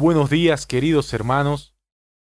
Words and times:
Buenos 0.00 0.30
días 0.30 0.64
queridos 0.64 1.12
hermanos. 1.12 1.74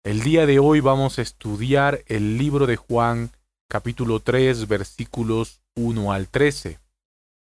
El 0.05 0.21
día 0.21 0.45
de 0.45 0.59
hoy 0.59 0.79
vamos 0.79 1.19
a 1.19 1.23
estudiar 1.23 2.05
el 2.07 2.37
libro 2.37 2.67
de 2.67 2.77
Juan 2.77 3.31
capítulo 3.67 4.21
3 4.21 4.69
versículos 4.69 5.61
1 5.75 6.13
al 6.13 6.29
13. 6.29 6.79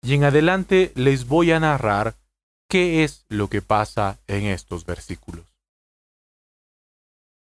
Y 0.02 0.14
en 0.14 0.24
adelante 0.24 0.90
les 0.96 1.28
voy 1.28 1.52
a 1.52 1.60
narrar 1.60 2.16
qué 2.68 3.04
es 3.04 3.26
lo 3.28 3.48
que 3.48 3.62
pasa 3.62 4.18
en 4.26 4.46
estos 4.46 4.84
versículos. 4.84 5.46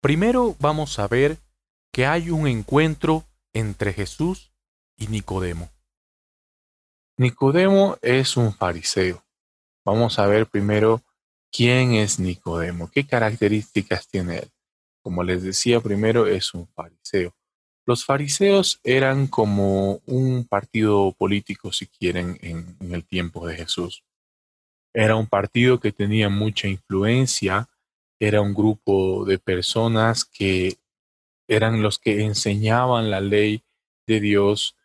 Primero 0.03 0.55
vamos 0.61 0.99
a 0.99 1.09
ver 1.09 1.39
que 1.91 2.05
hay 2.05 2.29
un 2.29 2.47
encuentro 2.47 3.25
entre 3.55 3.95
Jesús 3.95 4.53
y 4.99 5.07
Nicodemo. 5.07 5.71
Nicodemo 7.17 7.97
es 8.03 8.37
un 8.37 8.53
fariseo. 8.53 9.25
Vamos 9.83 10.19
a 10.19 10.27
ver 10.27 10.47
primero 10.47 11.03
quién 11.53 11.95
es 11.95 12.19
Nicodemo, 12.19 12.91
qué 12.91 13.07
características 13.07 14.09
tiene 14.09 14.39
él. 14.39 14.51
Como 15.03 15.23
les 15.23 15.43
decía 15.43 15.81
primero, 15.81 16.27
es 16.27 16.55
un 16.55 16.69
fariseo. 16.69 17.35
Los 17.87 18.05
fariseos 18.05 18.79
eran 18.85 19.27
como 19.27 20.01
un 20.07 20.47
partido 20.47 21.13
político, 21.13 21.73
si 21.73 21.87
quieren, 21.87 22.39
en, 22.43 22.77
el 22.93 23.05
tiempo 23.05 23.47
de 23.47 23.57
Jesús. 23.57 24.05
Era 24.95 25.17
un 25.17 25.27
partido 25.27 25.81
que 25.81 25.93
tenía 25.93 26.29
mucha 26.29 26.69
influencia, 26.69 27.69
era 28.21 28.43
un 28.43 28.55
grupo 28.55 29.25
de 29.25 29.39
personas 29.39 30.25
que 30.25 30.77
eran 31.49 31.83
los 31.83 31.99
que 31.99 32.23
enseñaban 32.23 33.11
la 33.11 33.21
ley 33.21 33.65
de 34.07 34.21
Dios 34.21 34.77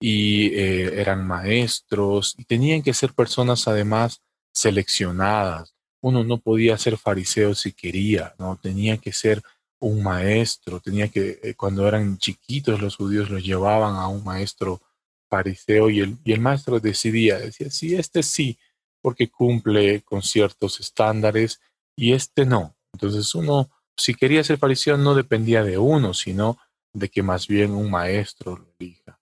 y 0.00 0.48
eh, 0.48 1.00
eran 1.00 1.26
maestros 1.26 2.34
y 2.36 2.44
tenían 2.44 2.82
que 2.82 2.92
ser 2.92 3.14
personas 3.14 3.68
además 3.68 4.20
seleccionadas. 4.52 5.74
Uno 6.02 6.24
no 6.24 6.38
podía 6.38 6.76
ser 6.76 6.98
fariseo 6.98 7.54
si 7.54 7.72
quería, 7.72 8.34
no 8.38 8.58
tenía 8.60 8.98
que 8.98 9.12
ser 9.12 9.42
un 9.80 10.02
maestro, 10.02 10.80
tenía 10.80 11.08
que 11.08 11.40
eh, 11.42 11.54
cuando 11.54 11.88
eran 11.88 12.18
chiquitos 12.18 12.80
los 12.80 12.96
judíos 12.96 13.30
los 13.30 13.42
llevaban 13.42 13.96
a 13.96 14.08
un 14.08 14.22
maestro 14.22 14.80
fariseo 15.30 15.90
y 15.90 16.00
el, 16.00 16.18
y 16.24 16.32
el 16.32 16.40
maestro 16.40 16.78
decidía, 16.78 17.38
decía, 17.38 17.70
sí, 17.70 17.94
este 17.94 18.22
sí, 18.22 18.58
porque 19.00 19.28
cumple 19.28 20.02
con 20.02 20.22
ciertos 20.22 20.78
estándares 20.78 21.60
y 21.96 22.12
este 22.12 22.46
no. 22.46 22.76
Entonces 22.92 23.34
uno, 23.34 23.70
si 23.96 24.14
quería 24.14 24.44
ser 24.44 24.58
fariseo, 24.58 24.96
no 24.96 25.14
dependía 25.14 25.64
de 25.64 25.78
uno, 25.78 26.14
sino 26.14 26.58
de 26.92 27.08
que 27.08 27.22
más 27.22 27.46
bien 27.48 27.72
un 27.72 27.90
maestro 27.90 28.56
lo 28.56 28.66
elija. 28.78 29.18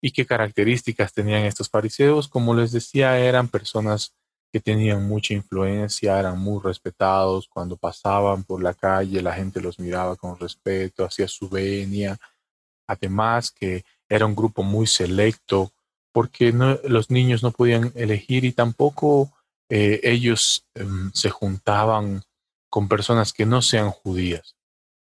¿Y 0.00 0.10
qué 0.12 0.26
características 0.26 1.12
tenían 1.12 1.44
estos 1.44 1.68
fariseos? 1.68 2.28
Como 2.28 2.54
les 2.54 2.72
decía, 2.72 3.18
eran 3.18 3.48
personas 3.48 4.14
que 4.52 4.60
tenían 4.60 5.08
mucha 5.08 5.32
influencia, 5.32 6.18
eran 6.20 6.38
muy 6.38 6.60
respetados, 6.62 7.48
cuando 7.48 7.76
pasaban 7.78 8.44
por 8.44 8.62
la 8.62 8.74
calle 8.74 9.22
la 9.22 9.32
gente 9.32 9.62
los 9.62 9.78
miraba 9.78 10.14
con 10.14 10.38
respeto, 10.38 11.06
hacía 11.06 11.26
su 11.26 11.48
venia, 11.48 12.18
además 12.86 13.50
que 13.50 13.84
era 14.08 14.26
un 14.26 14.36
grupo 14.36 14.62
muy 14.62 14.86
selecto, 14.86 15.72
porque 16.12 16.52
los 16.52 17.10
niños 17.10 17.42
no 17.42 17.50
podían 17.50 17.92
elegir 17.94 18.44
y 18.44 18.52
tampoco 18.52 19.32
eh, 19.70 20.00
ellos 20.02 20.66
em, 20.74 21.10
se 21.14 21.30
juntaban 21.30 22.22
con 22.68 22.88
personas 22.88 23.32
que 23.32 23.46
no 23.46 23.62
sean 23.62 23.90
judías. 23.90 24.54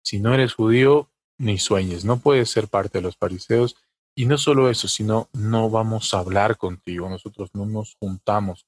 Si 0.04 0.20
no 0.20 0.34
eres 0.34 0.56
judío, 0.56 1.10
ni 1.38 1.58
sueñes, 1.58 2.04
no 2.04 2.18
puedes 2.18 2.50
ser 2.50 2.68
parte 2.68 2.98
de 2.98 3.04
los 3.04 3.16
fariseos 3.16 3.78
y 4.14 4.26
no 4.26 4.38
solo 4.38 4.70
eso, 4.70 4.90
sino 4.90 5.30
no 5.32 5.70
vamos 5.70 6.14
a 6.14 6.20
hablar 6.20 6.58
contigo, 6.58 7.10
nosotros 7.10 7.52
no 7.54 7.66
nos 7.66 7.96
juntamos. 7.98 8.66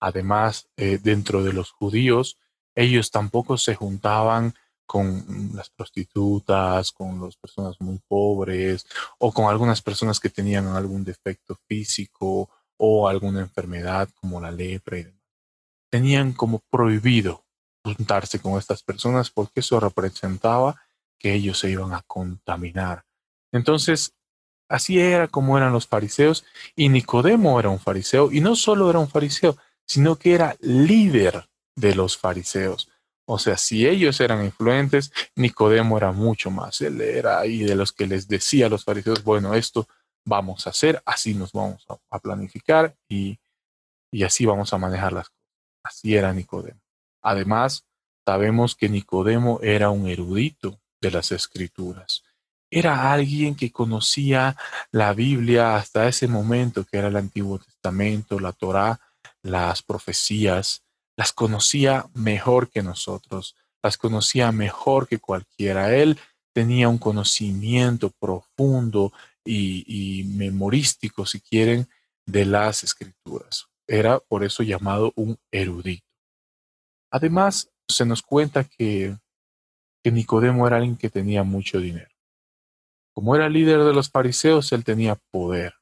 Además, 0.00 0.68
eh, 0.76 0.98
dentro 1.02 1.42
de 1.42 1.52
los 1.52 1.70
judíos, 1.70 2.38
ellos 2.74 3.10
tampoco 3.10 3.56
se 3.56 3.74
juntaban 3.74 4.54
con 4.86 5.50
las 5.54 5.70
prostitutas, 5.70 6.92
con 6.92 7.20
las 7.22 7.36
personas 7.36 7.80
muy 7.80 7.98
pobres 8.06 8.86
o 9.18 9.32
con 9.32 9.46
algunas 9.46 9.80
personas 9.80 10.20
que 10.20 10.28
tenían 10.28 10.66
algún 10.68 11.04
defecto 11.04 11.56
físico 11.66 12.50
o 12.76 13.08
alguna 13.08 13.40
enfermedad 13.40 14.08
como 14.20 14.40
la 14.40 14.50
lepra 14.50 14.98
y 14.98 15.04
demás. 15.04 15.22
Tenían 15.90 16.32
como 16.32 16.60
prohibido 16.70 17.44
juntarse 17.82 18.40
con 18.40 18.58
estas 18.58 18.82
personas 18.82 19.30
porque 19.30 19.60
eso 19.60 19.80
representaba 19.80 20.80
que 21.18 21.32
ellos 21.34 21.58
se 21.58 21.70
iban 21.70 21.94
a 21.94 22.02
contaminar. 22.02 23.04
Entonces, 23.52 24.14
Así 24.68 24.98
era 24.98 25.28
como 25.28 25.58
eran 25.58 25.72
los 25.72 25.86
fariseos 25.86 26.44
y 26.74 26.88
Nicodemo 26.88 27.60
era 27.60 27.68
un 27.68 27.78
fariseo 27.78 28.32
y 28.32 28.40
no 28.40 28.56
solo 28.56 28.88
era 28.88 28.98
un 28.98 29.08
fariseo, 29.08 29.56
sino 29.86 30.16
que 30.16 30.34
era 30.34 30.56
líder 30.60 31.48
de 31.76 31.94
los 31.94 32.16
fariseos. 32.16 32.90
O 33.26 33.38
sea, 33.38 33.56
si 33.56 33.86
ellos 33.86 34.20
eran 34.20 34.44
influentes, 34.44 35.12
Nicodemo 35.34 35.96
era 35.96 36.12
mucho 36.12 36.50
más. 36.50 36.80
Él 36.80 37.00
era 37.00 37.38
ahí 37.38 37.64
de 37.64 37.74
los 37.74 37.92
que 37.92 38.06
les 38.06 38.28
decía 38.28 38.66
a 38.66 38.68
los 38.68 38.84
fariseos, 38.84 39.24
bueno, 39.24 39.54
esto 39.54 39.88
vamos 40.26 40.66
a 40.66 40.70
hacer, 40.70 41.02
así 41.06 41.34
nos 41.34 41.52
vamos 41.52 41.86
a, 42.10 42.18
planificar 42.18 42.94
y, 43.08 43.38
y 44.12 44.24
así 44.24 44.46
vamos 44.46 44.72
a 44.72 44.78
manejar 44.78 45.12
las 45.12 45.28
cosas. 45.28 45.44
Así 45.82 46.16
era 46.16 46.32
Nicodemo. 46.32 46.80
Además, 47.22 47.84
sabemos 48.26 48.74
que 48.74 48.88
Nicodemo 48.88 49.60
era 49.62 49.90
un 49.90 50.08
erudito 50.08 50.80
de 51.00 51.10
las 51.10 51.32
escrituras 51.32 52.22
era 52.74 53.12
alguien 53.12 53.54
que 53.54 53.70
conocía 53.70 54.56
la 54.90 55.12
Biblia 55.12 55.76
hasta 55.76 56.08
ese 56.08 56.26
momento, 56.26 56.84
que 56.84 56.98
era 56.98 57.06
el 57.06 57.16
Antiguo 57.16 57.60
Testamento, 57.60 58.40
la 58.40 58.52
Torá, 58.52 58.98
las 59.44 59.82
profecías, 59.82 60.82
las 61.16 61.32
conocía 61.32 62.06
mejor 62.14 62.70
que 62.70 62.82
nosotros, 62.82 63.54
las 63.82 63.98
conocía 63.98 64.50
mejor 64.50 65.06
que 65.06 65.18
cualquiera. 65.18 65.94
Él 65.94 66.18
tenía 66.54 66.88
un 66.88 66.98
conocimiento 66.98 68.10
profundo 68.18 69.12
y, 69.44 70.24
memorístico, 70.34 71.26
si 71.26 71.40
quieren, 71.40 71.86
de 72.26 72.46
las 72.46 72.82
escrituras. 72.82 73.66
Era 73.86 74.18
por 74.18 74.42
eso 74.44 74.62
llamado 74.62 75.12
un 75.14 75.36
erudito. 75.52 76.06
Además, 77.10 77.70
se 77.86 78.06
nos 78.06 78.22
cuenta 78.22 78.64
que, 78.64 79.18
que 80.02 80.10
Nicodemo 80.10 80.66
era 80.66 80.78
alguien 80.78 80.96
que 80.96 81.10
tenía 81.10 81.42
mucho 81.42 81.78
dinero. 81.78 82.08
Como 83.12 83.36
era 83.36 83.50
líder 83.50 83.84
de 83.84 83.92
los 83.92 84.08
fariseos, 84.08 84.72
él 84.72 84.84
tenía 84.84 85.16
poder. 85.30 85.74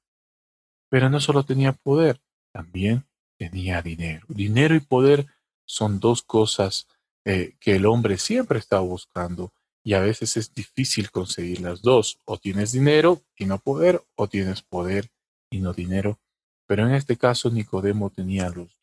Pero 0.91 1.09
no 1.09 1.21
solo 1.21 1.45
tenía 1.45 1.73
poder, 1.73 2.21
también 2.53 3.07
tenía 3.51 3.83
dinero. 3.83 4.25
Dinero 4.29 4.77
y 4.77 4.81
poder 4.81 5.27
son 5.65 5.99
dos 5.99 6.23
cosas 6.23 6.87
eh, 7.25 7.57
que 7.59 7.75
el 7.75 7.87
hombre 7.87 8.17
siempre 8.17 8.61
está 8.61 8.79
buscando 8.79 9.53
y 9.83 9.95
a 9.95 10.01
veces 10.01 10.37
es 10.37 10.55
difícil 10.55 11.11
conseguir 11.11 11.61
las 11.61 11.83
dos. 11.83 12.21
O 12.25 12.39
tienes 12.39 12.71
dinero 12.71 13.21
y 13.37 13.47
no 13.47 13.59
poder, 13.59 14.01
o 14.15 14.29
tienes 14.29 14.63
poder 14.63 15.11
y 15.51 15.59
no 15.59 15.73
dinero. 15.73 16.21
Pero 16.69 16.87
en 16.87 16.95
este 16.95 17.17
caso 17.17 17.51
Nicodemo 17.51 18.11
tenía 18.11 18.47
los 18.47 18.69
dos. 18.69 18.79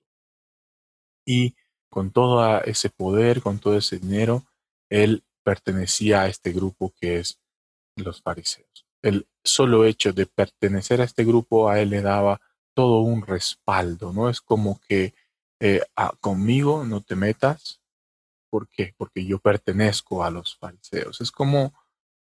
Y 1.26 1.56
con 1.90 2.12
todo 2.12 2.62
ese 2.64 2.90
poder, 2.90 3.42
con 3.42 3.60
todo 3.60 3.78
ese 3.78 3.98
dinero, 3.98 4.46
él 4.90 5.24
pertenecía 5.44 6.24
a 6.24 6.28
este 6.28 6.52
grupo 6.52 6.94
que 7.00 7.20
es 7.20 7.40
los 7.96 8.22
fariseos. 8.22 8.86
El 9.02 9.26
solo 9.42 9.86
hecho 9.86 10.12
de 10.12 10.26
pertenecer 10.26 11.00
a 11.00 11.06
este 11.06 11.24
grupo 11.24 11.70
a 11.70 11.80
él 11.80 11.92
le 11.92 12.02
daba 12.02 12.42
todo 12.80 13.02
un 13.02 13.24
respaldo, 13.24 14.14
¿no? 14.14 14.30
Es 14.30 14.40
como 14.40 14.80
que 14.88 15.14
eh, 15.60 15.82
ah, 15.98 16.14
conmigo 16.22 16.86
no 16.86 17.02
te 17.02 17.18
metas. 17.18 17.82
¿Por 18.50 18.70
qué? 18.70 18.94
Porque 18.96 19.26
yo 19.26 19.38
pertenezco 19.38 20.24
a 20.24 20.32
los 20.32 20.56
fariseos. 20.56 21.20
Es 21.20 21.30
como 21.30 21.74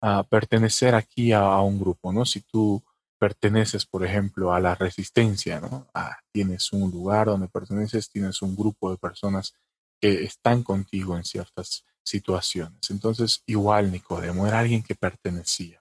ah, 0.01 0.25
pertenecer 0.29 0.97
aquí 0.97 1.31
a, 1.31 1.61
un 1.61 1.79
grupo, 1.79 2.13
¿no? 2.13 2.25
Si 2.25 2.41
tú 2.41 2.83
perteneces, 3.17 3.87
por 3.87 4.05
ejemplo, 4.05 4.53
a 4.53 4.59
la 4.59 4.75
resistencia, 4.75 5.61
¿no? 5.61 5.87
Ah, 5.95 6.19
tienes 6.33 6.73
un 6.73 6.91
lugar 6.91 7.29
donde 7.29 7.47
perteneces, 7.47 8.11
tienes 8.11 8.43
un 8.43 8.57
grupo 8.57 8.91
de 8.91 8.97
personas 8.97 9.55
que 10.01 10.25
están 10.25 10.65
contigo 10.65 11.17
en 11.17 11.23
ciertas 11.23 11.85
situaciones. 12.03 12.91
Entonces, 12.91 13.45
igual 13.47 13.93
Nicodemo 13.93 14.49
era 14.49 14.59
alguien 14.59 14.83
que 14.83 14.97
pertenecía. 14.97 15.81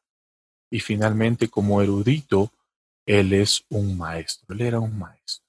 Y 0.70 0.80
finalmente, 0.80 1.48
como 1.48 1.82
erudito, 1.82 2.52
él 3.10 3.34
es 3.34 3.66
un 3.70 3.98
maestro, 3.98 4.54
él 4.54 4.62
era 4.62 4.80
un 4.80 5.00
maestro. 5.00 5.44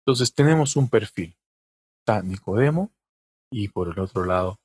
Entonces, 0.00 0.34
tenemos 0.34 0.76
un 0.76 0.90
perfil. 0.90 1.34
Está 2.00 2.20
Nicodemo 2.20 2.92
y 3.50 3.68
por 3.68 3.88
el 3.88 3.98
otro 3.98 4.26
lado 4.26 4.60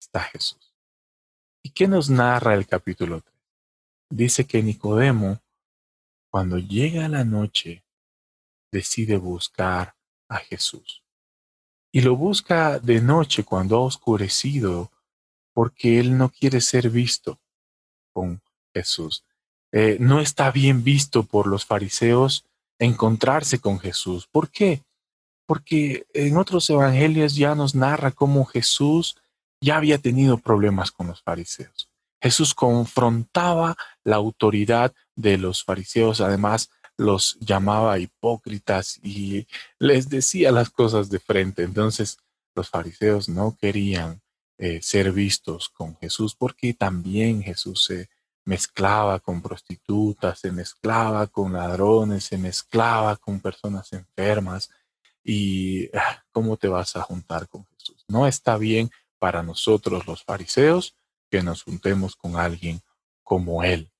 está 0.00 0.20
Jesús. 0.20 0.74
¿Y 1.62 1.68
qué 1.70 1.86
nos 1.86 2.08
narra 2.08 2.54
el 2.54 2.66
capítulo 2.66 3.20
3? 3.20 3.34
Dice 4.08 4.46
que 4.46 4.62
Nicodemo, 4.62 5.42
cuando 6.30 6.56
llega 6.56 7.06
la 7.06 7.24
noche, 7.24 7.84
decide 8.72 9.18
buscar 9.18 9.94
a 10.30 10.38
Jesús 10.38 11.02
y 11.92 12.00
lo 12.00 12.16
busca 12.16 12.78
de 12.78 13.02
noche 13.02 13.44
cuando 13.44 13.76
ha 13.76 13.80
oscurecido, 13.80 14.90
porque 15.52 16.00
él 16.00 16.16
no 16.16 16.30
quiere 16.30 16.62
ser 16.62 16.88
visto 16.88 17.38
con 18.14 18.40
Jesús. 18.72 19.22
Eh, 19.72 19.96
no 20.00 20.20
está 20.20 20.50
bien 20.50 20.82
visto 20.82 21.22
por 21.22 21.46
los 21.46 21.66
fariseos 21.66 22.44
encontrarse 22.78 23.58
con 23.58 23.78
Jesús. 23.78 24.26
¿Por 24.30 24.50
qué? 24.50 24.82
porque 25.48 26.06
en 26.12 26.36
otros 26.36 26.68
evangelios 26.68 27.34
ya 27.34 27.54
nos 27.54 27.74
narra 27.74 28.10
cómo 28.10 28.44
Jesús 28.44 29.16
ya 29.62 29.78
había 29.78 29.96
tenido 29.96 30.36
problemas 30.36 30.92
con 30.92 31.06
los 31.06 31.22
fariseos. 31.22 31.88
Jesús 32.20 32.52
confrontaba 32.52 33.74
la 34.04 34.16
autoridad 34.16 34.92
de 35.16 35.38
los 35.38 35.64
fariseos, 35.64 36.20
además 36.20 36.68
los 36.98 37.38
llamaba 37.40 37.98
hipócritas 37.98 39.00
y 39.02 39.46
les 39.78 40.10
decía 40.10 40.52
las 40.52 40.68
cosas 40.68 41.08
de 41.08 41.18
frente. 41.18 41.62
Entonces 41.62 42.18
los 42.54 42.68
fariseos 42.68 43.30
no 43.30 43.56
querían 43.58 44.20
eh, 44.58 44.80
ser 44.82 45.12
vistos 45.12 45.70
con 45.70 45.96
Jesús 45.96 46.34
porque 46.34 46.74
también 46.74 47.42
Jesús 47.42 47.84
se 47.84 48.10
mezclaba 48.48 49.20
con 49.20 49.42
prostitutas, 49.42 50.38
se 50.40 50.50
mezclaba 50.50 51.26
con 51.26 51.52
ladrones, 51.52 52.24
se 52.24 52.38
mezclaba 52.38 53.14
con 53.16 53.40
personas 53.40 53.92
enfermas. 53.92 54.70
¿Y 55.22 55.94
ah, 55.94 56.24
cómo 56.32 56.56
te 56.56 56.66
vas 56.66 56.96
a 56.96 57.02
juntar 57.02 57.46
con 57.46 57.66
Jesús? 57.66 58.06
No 58.08 58.26
está 58.26 58.56
bien 58.56 58.90
para 59.18 59.42
nosotros 59.42 60.06
los 60.06 60.24
fariseos 60.24 60.96
que 61.30 61.42
nos 61.42 61.62
juntemos 61.62 62.16
con 62.16 62.36
alguien 62.36 62.80
como 63.22 63.62
Él. 63.62 63.90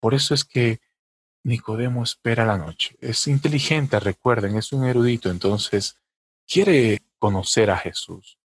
Por 0.00 0.12
eso 0.12 0.34
es 0.34 0.44
que 0.44 0.80
Nicodemo 1.42 2.02
espera 2.02 2.44
la 2.44 2.58
noche. 2.58 2.94
Es 3.00 3.26
inteligente, 3.26 3.98
recuerden, 4.00 4.58
es 4.58 4.70
un 4.74 4.84
erudito, 4.84 5.30
entonces 5.30 5.96
quiere 6.46 7.00
conocer 7.18 7.70
a 7.70 7.78
Jesús, 7.78 8.38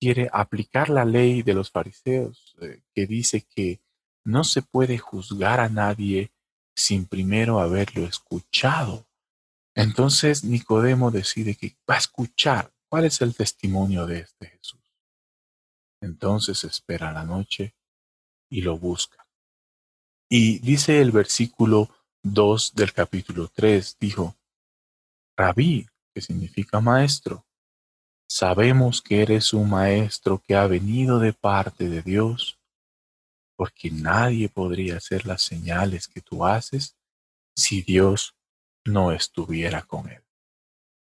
quiere 0.00 0.28
aplicar 0.32 0.88
la 0.88 1.04
ley 1.04 1.42
de 1.42 1.54
los 1.54 1.70
fariseos 1.70 2.56
eh, 2.60 2.82
que 2.92 3.06
dice 3.06 3.42
que 3.42 3.80
no 4.24 4.44
se 4.44 4.62
puede 4.62 4.98
juzgar 4.98 5.60
a 5.60 5.68
nadie 5.68 6.32
sin 6.74 7.06
primero 7.06 7.60
haberlo 7.60 8.04
escuchado. 8.04 9.06
Entonces 9.74 10.44
Nicodemo 10.44 11.10
decide 11.10 11.54
que 11.54 11.76
va 11.88 11.94
a 11.94 11.98
escuchar 11.98 12.72
cuál 12.88 13.04
es 13.04 13.20
el 13.20 13.34
testimonio 13.34 14.06
de 14.06 14.20
este 14.20 14.48
Jesús. 14.48 14.80
Entonces 16.00 16.64
espera 16.64 17.12
la 17.12 17.24
noche 17.24 17.74
y 18.50 18.62
lo 18.62 18.76
busca. 18.76 19.26
Y 20.28 20.58
dice 20.60 21.00
el 21.00 21.10
versículo 21.10 21.90
2 22.22 22.74
del 22.74 22.92
capítulo 22.92 23.48
3, 23.48 23.96
dijo, 24.00 24.36
Rabí, 25.36 25.86
que 26.14 26.20
significa 26.20 26.80
maestro, 26.80 27.46
sabemos 28.28 29.02
que 29.02 29.22
eres 29.22 29.52
un 29.52 29.70
maestro 29.70 30.38
que 30.38 30.54
ha 30.54 30.66
venido 30.66 31.18
de 31.18 31.32
parte 31.32 31.88
de 31.88 32.02
Dios, 32.02 32.58
porque 33.62 33.92
nadie 33.92 34.48
podría 34.48 34.96
hacer 34.96 35.24
las 35.24 35.40
señales 35.40 36.08
que 36.08 36.20
tú 36.20 36.44
haces 36.44 36.96
si 37.54 37.80
Dios 37.80 38.34
no 38.84 39.12
estuviera 39.12 39.82
con 39.82 40.08
él. 40.08 40.24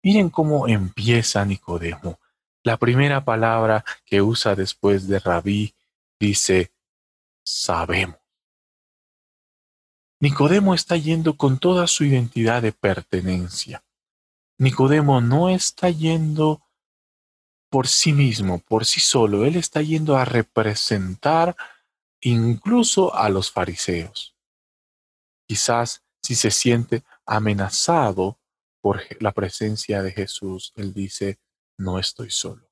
Miren 0.04 0.30
cómo 0.30 0.68
empieza 0.68 1.44
Nicodemo 1.44 2.20
la 2.62 2.76
primera 2.76 3.24
palabra 3.24 3.84
que 4.06 4.22
usa 4.22 4.54
después 4.54 5.08
de 5.08 5.18
rabí 5.18 5.74
dice, 6.20 6.72
sabemos. 7.44 8.20
Nicodemo 10.20 10.76
está 10.76 10.96
yendo 10.96 11.36
con 11.36 11.58
toda 11.58 11.88
su 11.88 12.04
identidad 12.04 12.62
de 12.62 12.70
pertenencia. 12.70 13.82
Nicodemo 14.58 15.20
no 15.20 15.48
está 15.48 15.90
yendo 15.90 16.62
por 17.68 17.88
sí 17.88 18.12
mismo, 18.12 18.60
por 18.60 18.84
sí 18.84 19.00
solo, 19.00 19.44
él 19.44 19.56
está 19.56 19.82
yendo 19.82 20.16
a 20.16 20.24
representar 20.24 21.56
incluso 22.24 23.14
a 23.14 23.28
los 23.28 23.50
fariseos. 23.50 24.34
Quizás 25.46 26.02
si 26.22 26.34
se 26.34 26.50
siente 26.50 27.04
amenazado 27.26 28.38
por 28.80 29.02
la 29.20 29.32
presencia 29.32 30.02
de 30.02 30.10
Jesús, 30.10 30.72
él 30.76 30.94
dice, 30.94 31.38
no 31.78 31.98
estoy 31.98 32.30
solo. 32.30 32.70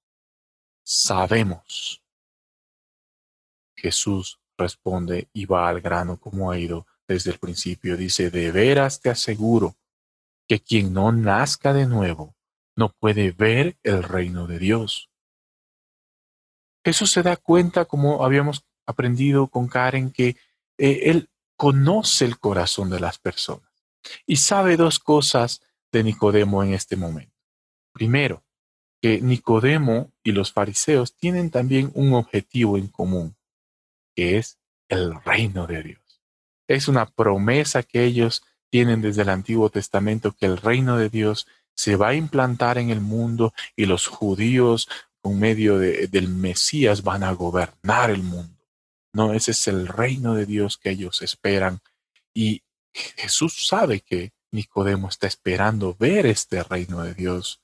Sabemos. 0.82 2.02
Jesús 3.76 4.40
responde 4.56 5.28
y 5.32 5.44
va 5.44 5.68
al 5.68 5.80
grano 5.80 6.18
como 6.18 6.50
ha 6.50 6.58
ido 6.58 6.86
desde 7.06 7.32
el 7.32 7.38
principio. 7.38 7.96
Dice, 7.96 8.30
de 8.30 8.50
veras 8.52 9.00
te 9.00 9.10
aseguro 9.10 9.76
que 10.48 10.60
quien 10.60 10.92
no 10.94 11.12
nazca 11.12 11.72
de 11.72 11.86
nuevo 11.86 12.34
no 12.74 12.90
puede 12.90 13.32
ver 13.32 13.78
el 13.82 14.02
reino 14.02 14.46
de 14.46 14.58
Dios. 14.58 15.10
Jesús 16.84 17.12
se 17.12 17.22
da 17.22 17.36
cuenta, 17.36 17.84
como 17.84 18.24
habíamos 18.24 18.64
aprendido 18.86 19.48
con 19.48 19.68
Karen, 19.68 20.10
que 20.10 20.36
eh, 20.78 21.00
Él 21.04 21.28
conoce 21.56 22.24
el 22.24 22.38
corazón 22.38 22.90
de 22.90 23.00
las 23.00 23.18
personas 23.18 23.70
y 24.26 24.36
sabe 24.36 24.76
dos 24.76 24.98
cosas 24.98 25.62
de 25.92 26.02
Nicodemo 26.02 26.62
en 26.62 26.74
este 26.74 26.96
momento. 26.96 27.36
Primero, 27.92 28.42
que 29.00 29.20
Nicodemo 29.20 30.12
y 30.22 30.32
los 30.32 30.52
fariseos 30.52 31.14
tienen 31.16 31.50
también 31.50 31.90
un 31.94 32.14
objetivo 32.14 32.78
en 32.78 32.88
común, 32.88 33.36
que 34.14 34.38
es 34.38 34.58
el 34.88 35.14
reino 35.24 35.66
de 35.66 35.82
Dios. 35.82 36.22
Es 36.68 36.88
una 36.88 37.06
promesa 37.06 37.82
que 37.82 38.04
ellos 38.04 38.44
tienen 38.70 39.02
desde 39.02 39.22
el 39.22 39.28
Antiguo 39.28 39.70
Testamento 39.70 40.32
que 40.32 40.46
el 40.46 40.56
reino 40.56 40.96
de 40.96 41.10
Dios 41.10 41.46
se 41.74 41.96
va 41.96 42.08
a 42.08 42.14
implantar 42.14 42.78
en 42.78 42.90
el 42.90 43.00
mundo 43.00 43.52
y 43.76 43.86
los 43.86 44.06
judíos 44.06 44.88
con 45.20 45.38
medio 45.38 45.78
del 45.78 46.28
Mesías 46.28 47.02
van 47.02 47.22
a 47.22 47.32
gobernar 47.32 48.10
el 48.10 48.22
mundo. 48.22 48.51
No, 49.14 49.32
ese 49.32 49.50
es 49.50 49.68
el 49.68 49.88
reino 49.88 50.34
de 50.34 50.46
Dios 50.46 50.78
que 50.78 50.90
ellos 50.90 51.22
esperan. 51.22 51.80
Y 52.34 52.62
Jesús 52.92 53.66
sabe 53.66 54.00
que 54.00 54.32
Nicodemo 54.50 55.08
está 55.08 55.26
esperando 55.26 55.94
ver 55.98 56.26
este 56.26 56.62
reino 56.62 57.02
de 57.02 57.14
Dios 57.14 57.62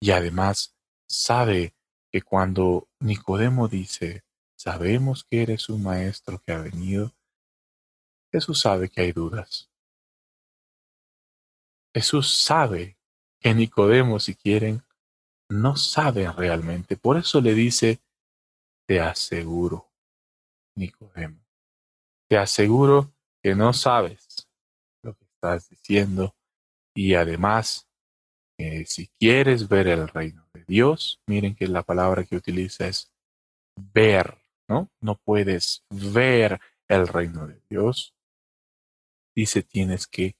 y 0.00 0.10
además 0.10 0.74
sabe 1.06 1.74
que 2.10 2.22
cuando 2.22 2.88
Nicodemo 2.98 3.68
dice, 3.68 4.24
sabemos 4.56 5.24
que 5.24 5.42
eres 5.42 5.68
un 5.68 5.82
maestro 5.82 6.42
que 6.42 6.52
ha 6.52 6.58
venido, 6.58 7.14
Jesús 8.32 8.60
sabe 8.60 8.88
que 8.88 9.02
hay 9.02 9.12
dudas. 9.12 9.70
Jesús 11.94 12.36
sabe 12.42 12.96
que 13.38 13.54
Nicodemo, 13.54 14.18
si 14.18 14.34
quieren, 14.34 14.82
no 15.48 15.76
sabe 15.76 16.30
realmente. 16.32 16.96
Por 16.96 17.18
eso 17.18 17.40
le 17.40 17.54
dice, 17.54 18.00
te 18.86 19.00
aseguro, 19.00 19.91
Nicodemo, 20.76 21.40
te 22.28 22.38
aseguro 22.38 23.12
que 23.42 23.54
no 23.54 23.72
sabes 23.72 24.48
lo 25.02 25.14
que 25.14 25.24
estás 25.24 25.68
diciendo 25.68 26.34
y 26.94 27.14
además 27.14 27.88
si 28.86 29.08
quieres 29.18 29.68
ver 29.68 29.88
el 29.88 30.08
reino 30.08 30.46
de 30.52 30.64
Dios, 30.66 31.20
miren 31.26 31.54
que 31.54 31.66
la 31.66 31.82
palabra 31.82 32.24
que 32.24 32.36
utiliza 32.36 32.86
es 32.86 33.12
ver, 33.76 34.38
¿no? 34.68 34.90
No 35.00 35.16
puedes 35.16 35.84
ver 35.90 36.60
el 36.88 37.08
reino 37.08 37.46
de 37.46 37.60
Dios. 37.68 38.14
Dice, 39.34 39.62
tienes 39.62 40.06
que 40.06 40.36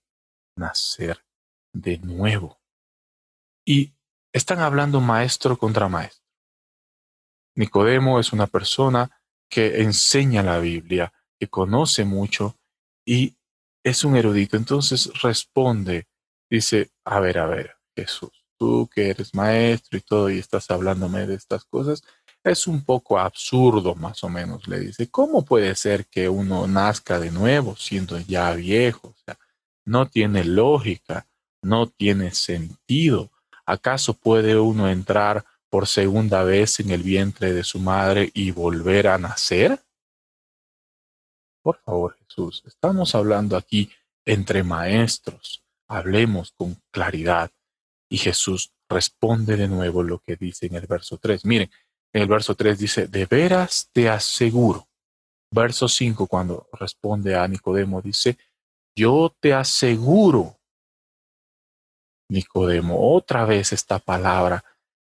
nacer 0.56 1.24
de 1.72 1.98
nuevo. 1.98 2.60
Y 3.66 3.94
están 4.32 4.60
hablando 4.60 5.00
maestro 5.00 5.56
contra 5.56 5.88
maestro. 5.88 6.22
Nicodemo 7.56 8.20
es 8.20 8.32
una 8.32 8.46
persona 8.46 9.21
que 9.52 9.82
enseña 9.82 10.42
la 10.42 10.58
Biblia, 10.58 11.12
que 11.38 11.46
conoce 11.46 12.06
mucho 12.06 12.56
y 13.04 13.36
es 13.84 14.02
un 14.02 14.16
erudito. 14.16 14.56
Entonces 14.56 15.10
responde, 15.20 16.08
dice, 16.50 16.90
a 17.04 17.20
ver, 17.20 17.38
a 17.38 17.46
ver, 17.46 17.76
Jesús, 17.94 18.30
tú 18.58 18.88
que 18.90 19.10
eres 19.10 19.34
maestro 19.34 19.98
y 19.98 20.00
todo 20.00 20.30
y 20.30 20.38
estás 20.38 20.70
hablándome 20.70 21.26
de 21.26 21.34
estas 21.34 21.66
cosas, 21.66 22.02
es 22.42 22.66
un 22.66 22.82
poco 22.82 23.18
absurdo 23.18 23.94
más 23.94 24.24
o 24.24 24.30
menos, 24.30 24.66
le 24.66 24.80
dice. 24.80 25.10
¿Cómo 25.10 25.44
puede 25.44 25.74
ser 25.74 26.06
que 26.06 26.30
uno 26.30 26.66
nazca 26.66 27.20
de 27.20 27.30
nuevo 27.30 27.76
siendo 27.76 28.18
ya 28.20 28.54
viejo? 28.54 29.08
O 29.08 29.16
sea, 29.22 29.38
no 29.84 30.08
tiene 30.08 30.44
lógica, 30.44 31.26
no 31.60 31.88
tiene 31.88 32.30
sentido. 32.32 33.30
¿Acaso 33.66 34.14
puede 34.14 34.58
uno 34.58 34.88
entrar 34.88 35.44
por 35.72 35.88
segunda 35.88 36.44
vez 36.44 36.80
en 36.80 36.90
el 36.90 37.02
vientre 37.02 37.54
de 37.54 37.64
su 37.64 37.78
madre 37.78 38.30
y 38.34 38.50
volver 38.50 39.08
a 39.08 39.16
nacer? 39.16 39.82
Por 41.62 41.78
favor, 41.78 42.14
Jesús, 42.18 42.62
estamos 42.66 43.14
hablando 43.14 43.56
aquí 43.56 43.90
entre 44.26 44.64
maestros. 44.64 45.64
Hablemos 45.88 46.52
con 46.52 46.76
claridad. 46.90 47.50
Y 48.10 48.18
Jesús 48.18 48.74
responde 48.86 49.56
de 49.56 49.66
nuevo 49.66 50.02
lo 50.02 50.18
que 50.18 50.36
dice 50.36 50.66
en 50.66 50.74
el 50.74 50.86
verso 50.86 51.16
3. 51.16 51.46
Miren, 51.46 51.70
en 52.12 52.20
el 52.20 52.28
verso 52.28 52.54
3 52.54 52.78
dice, 52.78 53.08
de 53.08 53.24
veras 53.24 53.88
te 53.94 54.10
aseguro. 54.10 54.86
Verso 55.50 55.88
5, 55.88 56.26
cuando 56.26 56.68
responde 56.74 57.34
a 57.34 57.48
Nicodemo, 57.48 58.02
dice, 58.02 58.36
yo 58.94 59.34
te 59.40 59.54
aseguro, 59.54 60.58
Nicodemo, 62.28 63.14
otra 63.14 63.46
vez 63.46 63.72
esta 63.72 63.98
palabra, 63.98 64.62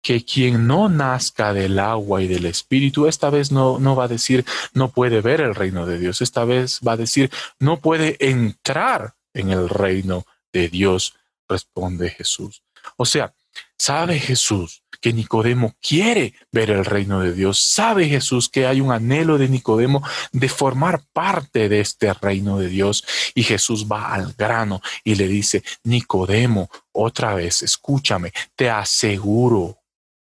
que 0.04 0.24
quien 0.24 0.68
no 0.68 0.90
nazca 0.90 1.54
del 1.54 1.80
agua 1.80 2.22
y 2.22 2.28
del 2.28 2.46
espíritu, 2.46 3.08
esta 3.08 3.32
vez 3.32 3.52
no, 3.52 3.80
no 3.80 3.96
va 3.96 4.04
a 4.04 4.08
decir 4.08 4.46
no 4.74 4.90
puede 4.90 5.22
ver 5.22 5.42
el 5.42 5.56
reino 5.56 5.88
de 5.88 5.98
Dios, 5.98 6.22
esta 6.22 6.46
vez 6.46 6.80
va 6.88 6.92
a 6.92 6.98
decir 6.98 7.32
no 7.58 7.80
puede 7.80 8.18
entrar 8.20 9.16
en 9.34 9.50
el 9.50 9.68
reino 9.70 10.26
de 10.52 10.70
Dios, 10.70 11.16
responde 11.50 12.12
Jesús. 12.12 12.62
O 12.98 13.06
sea, 13.06 13.34
Sabe 13.78 14.20
Jesús 14.20 14.84
que 15.02 15.12
Nicodemo 15.12 15.76
quiere 15.82 16.34
ver 16.54 16.70
el 16.70 16.86
reino 16.86 17.20
de 17.20 17.34
Dios. 17.34 17.60
Sabe 17.60 18.08
Jesús 18.08 18.48
que 18.48 18.66
hay 18.66 18.80
un 18.80 18.94
anhelo 18.94 19.38
de 19.38 19.50
Nicodemo 19.50 20.02
de 20.32 20.48
formar 20.48 21.04
parte 21.12 21.68
de 21.68 21.82
este 21.82 22.14
reino 22.14 22.58
de 22.58 22.70
Dios. 22.70 23.04
Y 23.36 23.44
Jesús 23.44 23.86
va 23.92 24.14
al 24.14 24.34
grano 24.38 24.82
y 25.04 25.16
le 25.16 25.28
dice, 25.28 25.64
Nicodemo, 25.84 26.70
otra 26.94 27.36
vez, 27.36 27.62
escúchame, 27.64 28.32
te 28.56 28.70
aseguro 28.70 29.83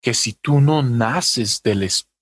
que 0.03 0.13
si 0.13 0.35
tú 0.35 0.61
no 0.61 0.83
naces 0.83 1.63
del 1.63 1.85
Espíritu, 1.85 2.13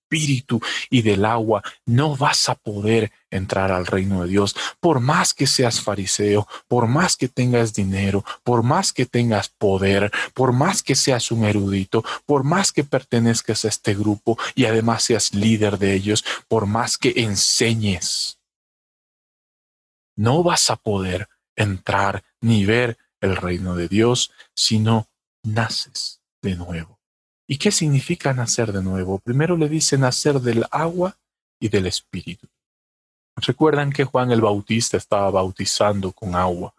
y 0.91 1.03
del 1.03 1.25
agua, 1.25 1.63
no 1.87 2.17
vas 2.17 2.49
a 2.49 2.57
poder 2.57 3.13
entrar 3.31 3.71
al 3.71 3.87
reino 3.87 4.23
de 4.23 4.29
Dios. 4.29 4.57
Por 4.81 4.99
más 4.99 5.35
que 5.35 5.47
seas 5.47 5.81
fariseo, 5.81 6.49
por 6.67 6.89
más 6.89 7.17
que 7.17 7.29
tengas 7.29 7.75
dinero, 7.75 8.25
por 8.43 8.63
más 8.63 8.93
que 8.93 9.07
tengas 9.07 9.49
poder, 9.49 10.11
por 10.35 10.53
más 10.53 10.83
que 10.83 10.97
seas 10.97 11.31
un 11.31 11.45
erudito, 11.45 12.05
por 12.27 12.43
más 12.43 12.73
que 12.73 12.83
pertenezcas 12.83 13.65
a 13.65 13.69
este 13.69 13.95
grupo 13.95 14.37
y 14.57 14.65
además 14.65 15.05
seas 15.05 15.33
líder 15.33 15.79
de 15.79 15.95
ellos, 15.95 16.25
por 16.49 16.67
más 16.67 16.99
que 16.99 17.13
enseñes, 17.17 18.39
no 20.17 20.43
vas 20.43 20.71
a 20.71 20.77
poder 20.77 21.29
entrar 21.55 22.25
ni 22.41 22.65
ver 22.65 22.99
el 23.21 23.37
reino 23.37 23.77
de 23.77 23.87
Dios 23.87 24.33
si 24.55 24.81
no 24.81 25.07
naces 25.43 26.21
de 26.43 26.57
nuevo. 26.57 27.00
¿Y 27.51 27.59
qué 27.59 27.73
significa 27.73 28.33
nacer 28.33 28.71
de 28.71 28.81
nuevo? 28.81 29.19
Primero 29.19 29.57
le 29.57 29.69
dice 29.69 29.99
nacer 29.99 30.41
del 30.41 30.65
agua 30.71 31.19
y 31.59 31.69
del 31.69 31.89
espíritu. 31.89 32.47
Recuerdan 33.35 33.91
que 33.91 34.05
Juan 34.05 34.31
el 34.31 34.41
Bautista 34.41 34.97
estaba 34.97 35.29
bautizando 35.33 36.13
con 36.13 36.37
agua. 36.37 36.73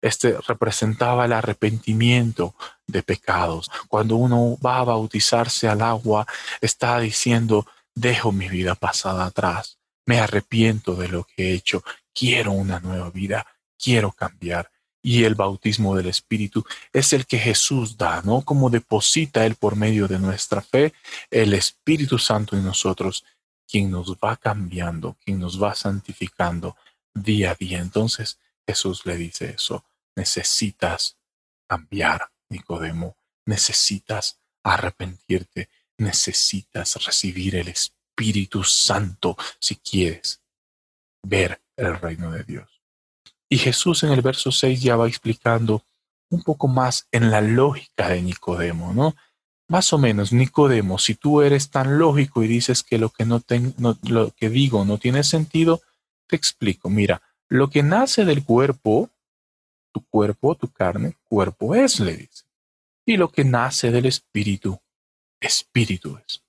Este 0.00 0.38
representaba 0.48 1.26
el 1.26 1.34
arrepentimiento 1.34 2.54
de 2.86 3.02
pecados. 3.02 3.70
Cuando 3.88 4.16
uno 4.16 4.56
va 4.64 4.78
a 4.78 4.84
bautizarse 4.84 5.68
al 5.68 5.82
agua, 5.82 6.26
está 6.62 6.98
diciendo, 6.98 7.66
dejo 7.94 8.32
mi 8.32 8.48
vida 8.48 8.74
pasada 8.74 9.26
atrás, 9.26 9.76
me 10.06 10.18
arrepiento 10.18 10.94
de 10.94 11.08
lo 11.08 11.24
que 11.24 11.50
he 11.50 11.52
hecho, 11.52 11.84
quiero 12.14 12.52
una 12.52 12.80
nueva 12.80 13.10
vida, 13.10 13.46
quiero 13.78 14.12
cambiar 14.12 14.70
y 15.06 15.22
el 15.22 15.36
bautismo 15.36 15.94
del 15.94 16.08
Espíritu 16.08 16.66
es 16.92 17.12
el 17.12 17.26
que 17.26 17.38
Jesús 17.38 17.96
da, 17.96 18.22
¿no? 18.22 18.40
Como 18.40 18.70
deposita 18.70 19.46
Él 19.46 19.54
por 19.54 19.76
medio 19.76 20.08
de 20.08 20.18
nuestra 20.18 20.60
fe 20.60 20.94
el 21.30 21.54
Espíritu 21.54 22.18
Santo 22.18 22.56
en 22.56 22.64
nosotros, 22.64 23.24
quien 23.68 23.88
nos 23.92 24.16
va 24.16 24.36
cambiando, 24.36 25.16
quien 25.24 25.38
nos 25.38 25.62
va 25.62 25.76
santificando 25.76 26.76
día 27.14 27.52
a 27.52 27.54
día. 27.54 27.78
Entonces 27.78 28.40
Jesús 28.66 29.06
le 29.06 29.16
dice 29.16 29.50
eso, 29.50 29.84
necesitas 30.16 31.16
cambiar, 31.68 32.32
Nicodemo, 32.48 33.16
necesitas 33.44 34.40
arrepentirte, 34.64 35.68
necesitas 35.98 36.96
recibir 37.06 37.54
el 37.54 37.68
Espíritu 37.68 38.64
Santo 38.64 39.36
si 39.60 39.76
quieres 39.76 40.42
ver 41.22 41.62
el 41.76 41.96
reino 41.96 42.32
de 42.32 42.42
Dios. 42.42 42.75
Y 43.48 43.58
Jesús 43.58 44.02
en 44.02 44.12
el 44.12 44.22
verso 44.22 44.50
6 44.50 44.80
ya 44.82 44.96
va 44.96 45.08
explicando 45.08 45.82
un 46.30 46.42
poco 46.42 46.68
más 46.68 47.06
en 47.12 47.30
la 47.30 47.40
lógica 47.40 48.08
de 48.08 48.22
Nicodemo, 48.22 48.92
¿no? 48.92 49.14
Más 49.68 49.92
o 49.92 49.98
menos, 49.98 50.32
Nicodemo, 50.32 50.98
si 50.98 51.14
tú 51.14 51.42
eres 51.42 51.70
tan 51.70 51.98
lógico 51.98 52.42
y 52.42 52.48
dices 52.48 52.82
que 52.82 52.98
lo 52.98 53.10
que, 53.10 53.24
no, 53.24 53.42
lo 54.02 54.30
que 54.30 54.48
digo 54.48 54.84
no 54.84 54.98
tiene 54.98 55.24
sentido, 55.24 55.82
te 56.28 56.36
explico. 56.36 56.88
Mira, 56.88 57.22
lo 57.48 57.68
que 57.70 57.82
nace 57.82 58.24
del 58.24 58.44
cuerpo, 58.44 59.10
tu 59.92 60.04
cuerpo, 60.04 60.54
tu 60.54 60.68
carne, 60.68 61.16
cuerpo 61.24 61.74
es, 61.74 62.00
le 62.00 62.16
dice. 62.16 62.44
Y 63.04 63.16
lo 63.16 63.30
que 63.30 63.44
nace 63.44 63.90
del 63.90 64.06
espíritu, 64.06 64.80
espíritu 65.40 66.18
es. 66.26 66.42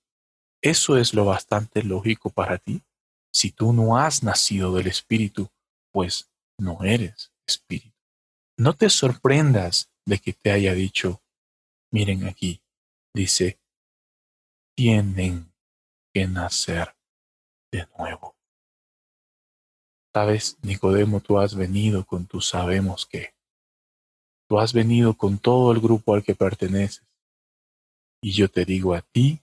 Eso 0.60 0.96
es 0.96 1.14
lo 1.14 1.24
bastante 1.24 1.82
lógico 1.82 2.30
para 2.30 2.58
ti. 2.58 2.82
Si 3.32 3.50
tú 3.50 3.72
no 3.72 3.96
has 3.96 4.22
nacido 4.22 4.74
del 4.74 4.88
espíritu, 4.88 5.48
pues 5.92 6.28
no 6.58 6.82
eres 6.82 7.32
espíritu. 7.46 7.96
No 8.58 8.74
te 8.74 8.90
sorprendas 8.90 9.90
de 10.04 10.18
que 10.18 10.32
te 10.32 10.50
haya 10.50 10.74
dicho, 10.74 11.22
miren 11.92 12.26
aquí, 12.26 12.62
dice, 13.14 13.60
tienen 14.76 15.52
que 16.12 16.26
nacer 16.26 16.96
de 17.72 17.86
nuevo. 17.96 18.36
Sabes, 20.12 20.58
Nicodemo, 20.62 21.20
tú 21.20 21.38
has 21.38 21.54
venido 21.54 22.04
con 22.04 22.26
tu 22.26 22.40
sabemos 22.40 23.06
que. 23.06 23.34
Tú 24.48 24.58
has 24.58 24.72
venido 24.72 25.14
con 25.16 25.38
todo 25.38 25.70
el 25.72 25.80
grupo 25.80 26.14
al 26.14 26.24
que 26.24 26.34
perteneces. 26.34 27.06
Y 28.20 28.32
yo 28.32 28.50
te 28.50 28.64
digo 28.64 28.94
a 28.94 29.02
ti 29.02 29.40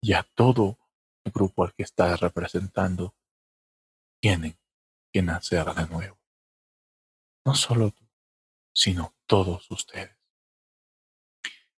y 0.00 0.12
a 0.12 0.22
todo 0.22 0.78
el 1.24 1.32
grupo 1.32 1.64
al 1.64 1.74
que 1.74 1.82
estás 1.82 2.20
representando, 2.20 3.16
tienen 4.20 4.56
que 5.12 5.22
nacer 5.22 5.64
de 5.74 5.86
nuevo 5.88 6.25
no 7.46 7.54
solo 7.54 7.92
tú, 7.92 8.04
sino 8.74 9.14
todos 9.26 9.70
ustedes. 9.70 10.16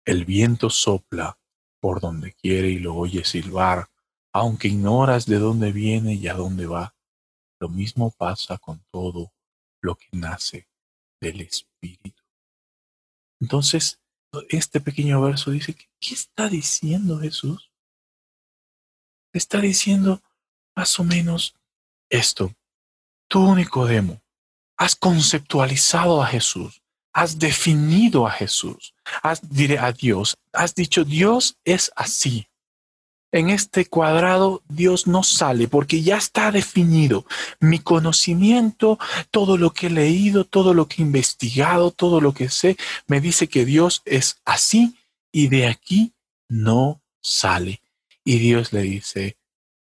El 0.05 0.25
viento 0.25 0.71
sopla 0.71 1.39
por 1.81 2.01
donde 2.01 2.33
quiere 2.33 2.69
y 2.69 2.79
lo 2.79 2.95
oye 2.95 3.25
silbar, 3.25 3.91
aunque 4.33 4.69
ignoras 4.69 5.27
de 5.27 5.39
dónde 5.39 5.73
viene 5.73 6.15
y 6.15 6.29
a 6.29 6.35
dónde 6.35 6.67
va. 6.67 6.95
Lo 7.59 7.69
mismo 7.69 8.13
pasa 8.13 8.59
con 8.59 8.85
todo 8.93 9.33
lo 9.81 9.97
que 9.97 10.07
nace 10.13 10.69
del 11.21 11.41
Espíritu. 11.41 12.23
Entonces, 13.41 14.01
este 14.49 14.81
pequeño 14.81 15.21
verso 15.21 15.51
dice, 15.51 15.75
¿qué 15.75 16.15
está 16.15 16.49
diciendo 16.49 17.19
Jesús? 17.19 17.73
Está 19.33 19.61
diciendo 19.61 20.23
más 20.77 20.99
o 21.01 21.05
menos 21.05 21.57
esto. 22.09 22.55
Tú, 23.29 23.55
Nicodemo, 23.57 24.23
has 24.77 24.97
conceptualizado 24.97 26.23
a 26.23 26.27
Jesús, 26.27 26.83
has 27.13 27.39
definido 27.39 28.27
a 28.27 28.31
Jesús, 28.31 28.95
has 29.23 29.49
diré 29.49 29.79
a 29.79 29.93
Dios, 29.93 30.37
has 30.53 30.75
dicho 30.75 31.05
Dios 31.05 31.57
es 31.65 31.91
así. 31.97 32.49
En 33.33 33.51
este 33.51 33.87
cuadrado 33.87 34.63
Dios 34.69 35.07
no 35.07 35.23
sale 35.23 35.67
porque 35.69 36.03
ya 36.03 36.17
está 36.17 36.53
definido. 36.53 37.27
Mi 37.61 37.81
conocimiento, 37.81 38.99
todo 39.31 39.59
lo 39.59 39.73
que 39.73 39.89
he 39.89 39.91
leído, 39.91 40.45
todo 40.45 40.75
lo 40.75 40.89
que 40.89 41.03
he 41.03 41.05
investigado, 41.05 41.91
todo 41.91 42.21
lo 42.21 42.33
que 42.33 42.49
sé, 42.49 42.77
me 43.07 43.21
dice 43.21 43.49
que 43.49 43.65
Dios 43.65 44.03
es 44.05 44.41
así 44.45 44.97
y 45.33 45.49
de 45.49 45.67
aquí 45.67 46.15
no 46.49 47.03
sale. 47.21 47.81
Y 48.25 48.39
Dios 48.39 48.73
le 48.73 48.83
dice, 48.83 49.37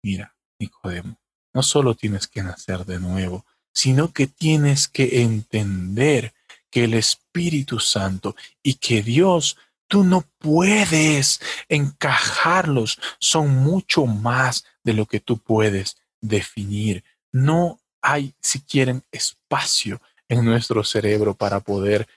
mira, 0.02 0.36
Nicodemo, 0.58 1.18
no 1.52 1.62
solo 1.62 1.94
tienes 1.94 2.26
que 2.28 2.42
nacer 2.42 2.84
de 2.84 2.98
nuevo, 3.00 3.44
sino 3.72 4.12
que 4.12 4.26
tienes 4.26 4.88
que 4.88 5.22
entender 5.22 6.34
que 6.70 6.84
el 6.84 6.94
Espíritu 6.94 7.78
Santo 7.80 8.34
y 8.62 8.74
que 8.74 9.02
Dios, 9.02 9.58
tú 9.88 10.04
no 10.04 10.24
puedes 10.38 11.40
encajarlos, 11.68 12.98
son 13.18 13.50
mucho 13.50 14.06
más 14.06 14.64
de 14.82 14.94
lo 14.94 15.06
que 15.06 15.20
tú 15.20 15.38
puedes 15.38 15.98
definir. 16.20 17.04
No 17.30 17.78
hay, 18.00 18.34
si 18.40 18.60
quieren, 18.60 19.04
espacio 19.12 20.00
en 20.28 20.44
nuestro 20.44 20.82
cerebro 20.82 21.34
para 21.34 21.60
poder 21.60 22.08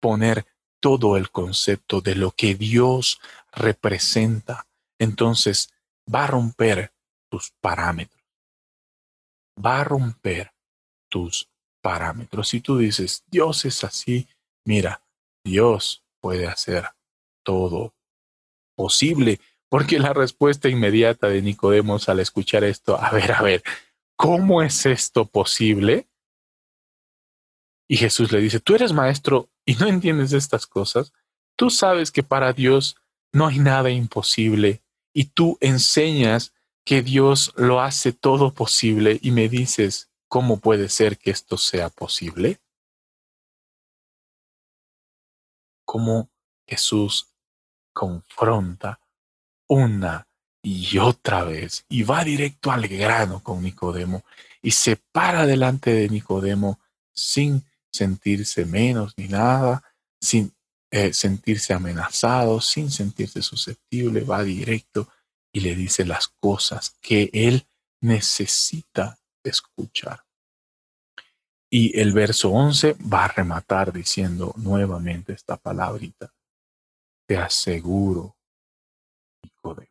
poner 0.00 0.46
todo 0.80 1.16
el 1.16 1.30
concepto 1.30 2.00
de 2.00 2.14
lo 2.14 2.30
que 2.30 2.54
Dios 2.54 3.20
representa. 3.52 4.66
Entonces 4.98 5.72
va 6.12 6.24
a 6.24 6.28
romper 6.28 6.92
tus 7.28 7.50
parámetros. 7.60 8.22
Va 9.58 9.80
a 9.80 9.84
romper 9.84 10.52
tus 11.08 11.48
parámetros. 11.82 12.48
Si 12.48 12.60
tú 12.60 12.78
dices, 12.78 13.24
Dios 13.30 13.64
es 13.64 13.84
así, 13.84 14.28
mira, 14.64 15.02
Dios 15.44 16.04
puede 16.20 16.46
hacer 16.46 16.88
todo 17.44 17.94
posible, 18.76 19.40
porque 19.68 19.98
la 19.98 20.12
respuesta 20.12 20.68
inmediata 20.68 21.28
de 21.28 21.42
Nicodemos 21.42 22.08
al 22.08 22.20
escuchar 22.20 22.64
esto, 22.64 23.00
a 23.00 23.10
ver, 23.10 23.32
a 23.32 23.42
ver, 23.42 23.62
¿cómo 24.16 24.62
es 24.62 24.86
esto 24.86 25.26
posible? 25.26 26.08
Y 27.88 27.96
Jesús 27.96 28.32
le 28.32 28.40
dice, 28.40 28.60
tú 28.60 28.74
eres 28.74 28.92
maestro 28.92 29.48
y 29.64 29.74
no 29.74 29.86
entiendes 29.86 30.32
estas 30.32 30.66
cosas, 30.66 31.12
tú 31.56 31.70
sabes 31.70 32.10
que 32.10 32.22
para 32.22 32.52
Dios 32.52 32.96
no 33.32 33.46
hay 33.46 33.58
nada 33.58 33.90
imposible 33.90 34.82
y 35.12 35.26
tú 35.26 35.56
enseñas 35.60 36.52
que 36.84 37.02
Dios 37.02 37.52
lo 37.56 37.80
hace 37.80 38.12
todo 38.12 38.52
posible 38.54 39.18
y 39.22 39.30
me 39.30 39.48
dices, 39.48 40.10
¿Cómo 40.36 40.58
puede 40.58 40.90
ser 40.90 41.16
que 41.16 41.30
esto 41.30 41.56
sea 41.56 41.88
posible? 41.88 42.60
Cómo 45.86 46.28
Jesús 46.66 47.28
confronta 47.94 49.00
una 49.66 50.28
y 50.60 50.98
otra 50.98 51.42
vez 51.44 51.86
y 51.88 52.02
va 52.02 52.22
directo 52.22 52.70
al 52.70 52.86
grano 52.86 53.42
con 53.42 53.62
Nicodemo 53.62 54.26
y 54.60 54.72
se 54.72 54.96
para 54.96 55.46
delante 55.46 55.90
de 55.94 56.10
Nicodemo 56.10 56.80
sin 57.14 57.64
sentirse 57.90 58.66
menos 58.66 59.14
ni 59.16 59.28
nada, 59.28 59.82
sin 60.20 60.52
eh, 60.90 61.14
sentirse 61.14 61.72
amenazado, 61.72 62.60
sin 62.60 62.90
sentirse 62.90 63.40
susceptible, 63.40 64.20
va 64.20 64.42
directo 64.42 65.08
y 65.50 65.60
le 65.60 65.74
dice 65.74 66.04
las 66.04 66.28
cosas 66.28 66.94
que 67.00 67.30
él 67.32 67.66
necesita 68.02 69.18
escuchar. 69.42 70.25
Y 71.70 71.98
el 71.98 72.12
verso 72.12 72.50
11 72.50 72.96
va 73.12 73.24
a 73.24 73.28
rematar 73.28 73.92
diciendo 73.92 74.54
nuevamente 74.56 75.32
esta 75.32 75.56
palabrita. 75.56 76.32
Te 77.26 77.36
aseguro, 77.36 78.36
Nicodemo. 79.42 79.90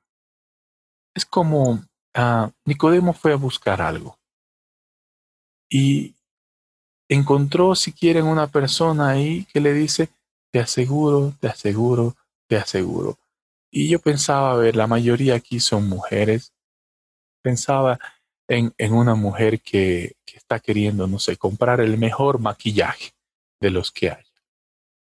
Es 1.13 1.25
como 1.25 1.71
uh, 1.71 2.51
Nicodemo 2.65 3.13
fue 3.13 3.33
a 3.33 3.37
buscar 3.37 3.81
algo 3.81 4.17
y 5.69 6.15
encontró, 7.09 7.75
si 7.75 7.91
quieren, 7.91 8.25
una 8.25 8.47
persona 8.47 9.09
ahí 9.09 9.45
que 9.51 9.59
le 9.59 9.73
dice, 9.73 10.09
te 10.51 10.59
aseguro, 10.59 11.33
te 11.39 11.47
aseguro, 11.47 12.15
te 12.47 12.57
aseguro. 12.57 13.17
Y 13.71 13.89
yo 13.89 13.99
pensaba, 13.99 14.51
a 14.51 14.55
ver, 14.55 14.75
la 14.75 14.87
mayoría 14.87 15.35
aquí 15.35 15.59
son 15.59 15.89
mujeres. 15.89 16.53
Pensaba 17.43 17.99
en, 18.47 18.73
en 18.77 18.93
una 18.93 19.15
mujer 19.15 19.59
que, 19.59 20.15
está 20.55 20.59
queriendo, 20.59 21.07
no 21.07 21.19
sé, 21.19 21.37
comprar 21.37 21.81
el 21.81 21.97
mejor 21.97 22.39
maquillaje 22.39 23.11
de 23.61 23.69
los 23.71 23.91
que 23.91 24.11
hay. 24.11 24.23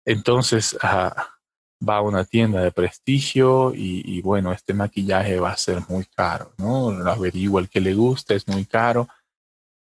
Entonces 0.05 0.77
va 0.83 1.97
a 1.97 2.03
una 2.03 2.25
tienda 2.25 2.63
de 2.63 2.73
prestigio 2.73 3.73
y, 3.75 4.21
bueno, 4.23 4.53
este 4.53 4.75
maquillaje 4.75 5.39
va 5.39 5.51
a 5.51 5.57
ser 5.57 5.83
muy 5.89 6.05
caro, 6.07 6.53
¿no? 6.59 6.89
Averigua 7.09 7.61
el 7.61 7.69
que 7.69 7.81
le 7.81 7.95
gusta, 7.95 8.35
es 8.35 8.49
muy 8.49 8.65
caro, 8.65 9.09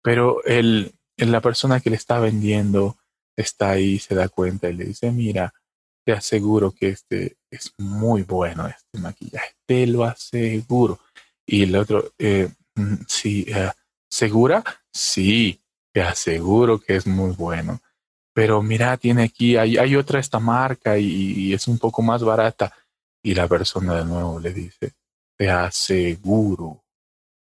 pero 0.01 0.43
el, 0.43 0.93
la 1.17 1.41
persona 1.41 1.79
que 1.79 1.89
le 1.89 1.95
está 1.95 2.19
vendiendo 2.19 2.97
está 3.37 3.71
ahí, 3.71 3.99
se 3.99 4.15
da 4.15 4.27
cuenta 4.27 4.69
y 4.69 4.73
le 4.73 4.85
dice, 4.85 5.11
mira, 5.11 5.53
te 6.05 6.13
aseguro 6.13 6.71
que 6.71 6.89
este 6.89 7.37
es 7.51 7.73
muy 7.77 8.23
bueno, 8.23 8.67
este 8.67 8.99
maquillaje, 8.99 9.53
te 9.65 9.85
lo 9.87 10.03
aseguro. 10.03 10.99
Y 11.45 11.63
el 11.63 11.75
otro, 11.75 12.11
eh, 12.17 12.49
mm, 12.75 12.95
sí, 13.07 13.45
eh, 13.47 13.71
¿segura? 14.09 14.63
Sí, 14.91 15.61
te 15.93 16.01
aseguro 16.01 16.79
que 16.79 16.95
es 16.95 17.07
muy 17.07 17.31
bueno. 17.31 17.79
Pero 18.33 18.61
mira, 18.61 18.97
tiene 18.97 19.23
aquí, 19.23 19.57
hay, 19.57 19.77
hay 19.77 19.95
otra 19.95 20.19
esta 20.19 20.39
marca 20.39 20.97
y, 20.97 21.05
y 21.05 21.53
es 21.53 21.67
un 21.67 21.77
poco 21.77 22.01
más 22.01 22.23
barata. 22.23 22.73
Y 23.23 23.33
la 23.35 23.47
persona 23.47 23.95
de 23.95 24.05
nuevo 24.05 24.39
le 24.39 24.53
dice, 24.53 24.93
te 25.37 25.49
aseguro 25.49 26.83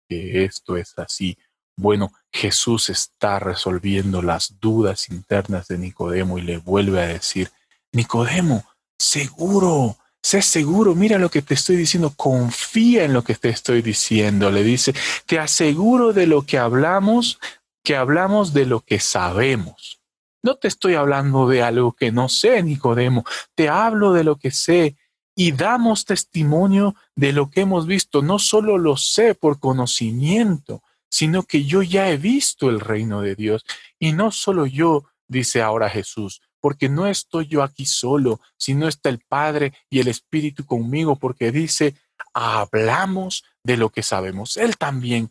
que 0.08 0.44
esto 0.44 0.76
es 0.76 0.98
así. 0.98 1.36
Bueno, 1.76 2.12
Jesús 2.32 2.90
está 2.90 3.38
resolviendo 3.38 4.22
las 4.22 4.58
dudas 4.58 5.10
internas 5.10 5.68
de 5.68 5.78
Nicodemo 5.78 6.38
y 6.38 6.42
le 6.42 6.58
vuelve 6.58 7.00
a 7.00 7.06
decir, 7.06 7.50
Nicodemo, 7.92 8.64
seguro, 8.98 9.96
sé 10.22 10.42
seguro, 10.42 10.94
mira 10.94 11.18
lo 11.18 11.30
que 11.30 11.42
te 11.42 11.54
estoy 11.54 11.76
diciendo, 11.76 12.12
confía 12.16 13.04
en 13.04 13.12
lo 13.12 13.22
que 13.22 13.34
te 13.34 13.48
estoy 13.48 13.82
diciendo. 13.82 14.50
Le 14.50 14.62
dice, 14.62 14.94
te 15.26 15.38
aseguro 15.38 16.12
de 16.12 16.26
lo 16.26 16.42
que 16.42 16.58
hablamos, 16.58 17.38
que 17.82 17.96
hablamos 17.96 18.52
de 18.52 18.66
lo 18.66 18.80
que 18.80 19.00
sabemos. 19.00 20.00
No 20.42 20.56
te 20.56 20.68
estoy 20.68 20.94
hablando 20.94 21.48
de 21.48 21.62
algo 21.62 21.92
que 21.92 22.12
no 22.12 22.28
sé, 22.28 22.62
Nicodemo, 22.62 23.24
te 23.54 23.68
hablo 23.68 24.12
de 24.12 24.24
lo 24.24 24.36
que 24.36 24.50
sé 24.50 24.96
y 25.34 25.52
damos 25.52 26.04
testimonio 26.04 26.94
de 27.14 27.32
lo 27.32 27.50
que 27.50 27.62
hemos 27.62 27.86
visto. 27.86 28.22
No 28.22 28.38
solo 28.38 28.78
lo 28.78 28.96
sé 28.96 29.34
por 29.34 29.58
conocimiento, 29.58 30.82
sino 31.10 31.42
que 31.42 31.64
yo 31.64 31.82
ya 31.82 32.10
he 32.10 32.16
visto 32.16 32.70
el 32.70 32.80
reino 32.80 33.20
de 33.20 33.34
Dios. 33.34 33.64
Y 33.98 34.12
no 34.12 34.30
solo 34.30 34.66
yo, 34.66 35.04
dice 35.26 35.62
ahora 35.62 35.88
Jesús, 35.88 36.40
porque 36.60 36.88
no 36.88 37.06
estoy 37.06 37.46
yo 37.46 37.62
aquí 37.62 37.86
solo, 37.86 38.40
sino 38.56 38.88
está 38.88 39.08
el 39.08 39.20
Padre 39.20 39.72
y 39.90 40.00
el 40.00 40.08
Espíritu 40.08 40.64
conmigo, 40.64 41.16
porque 41.16 41.52
dice, 41.52 41.94
hablamos 42.34 43.44
de 43.62 43.76
lo 43.76 43.90
que 43.90 44.02
sabemos. 44.02 44.56
Él 44.56 44.76
también 44.76 45.30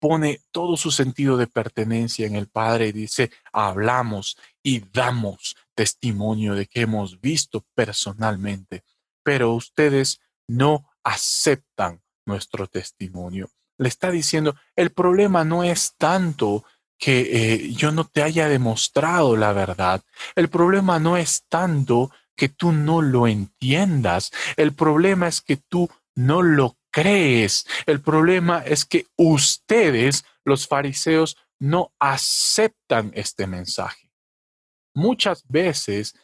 pone 0.00 0.40
todo 0.50 0.76
su 0.76 0.90
sentido 0.90 1.36
de 1.36 1.46
pertenencia 1.46 2.26
en 2.26 2.36
el 2.36 2.48
Padre 2.48 2.88
y 2.88 2.92
dice, 2.92 3.30
hablamos 3.52 4.36
y 4.62 4.80
damos 4.92 5.56
testimonio 5.74 6.54
de 6.54 6.66
que 6.66 6.82
hemos 6.82 7.20
visto 7.20 7.64
personalmente, 7.74 8.84
pero 9.22 9.54
ustedes 9.54 10.20
no 10.46 10.90
aceptan 11.02 12.02
nuestro 12.26 12.66
testimonio. 12.66 13.50
Le 13.78 13.88
está 13.88 14.10
diciendo, 14.10 14.54
el 14.76 14.90
problema 14.90 15.44
no 15.44 15.64
es 15.64 15.94
tanto 15.96 16.64
que 17.04 17.20
eh, 17.52 17.72
yo 17.74 17.92
no 17.92 18.04
te 18.04 18.22
haya 18.22 18.48
demostrado 18.48 19.36
la 19.36 19.52
verdad. 19.52 20.00
El 20.34 20.48
problema 20.48 20.98
no 20.98 21.18
es 21.18 21.44
tanto 21.50 22.10
que 22.34 22.48
tú 22.48 22.72
no 22.72 23.02
lo 23.02 23.26
entiendas. 23.26 24.32
El 24.56 24.72
problema 24.72 25.28
es 25.28 25.42
que 25.42 25.58
tú 25.58 25.90
no 26.14 26.40
lo 26.40 26.78
crees. 26.90 27.66
El 27.84 28.00
problema 28.00 28.60
es 28.64 28.86
que 28.86 29.06
ustedes, 29.18 30.24
los 30.46 30.66
fariseos, 30.66 31.36
no 31.60 31.92
aceptan 31.98 33.12
este 33.14 33.46
mensaje. 33.46 34.10
Muchas 34.94 35.44
veces, 35.46 36.14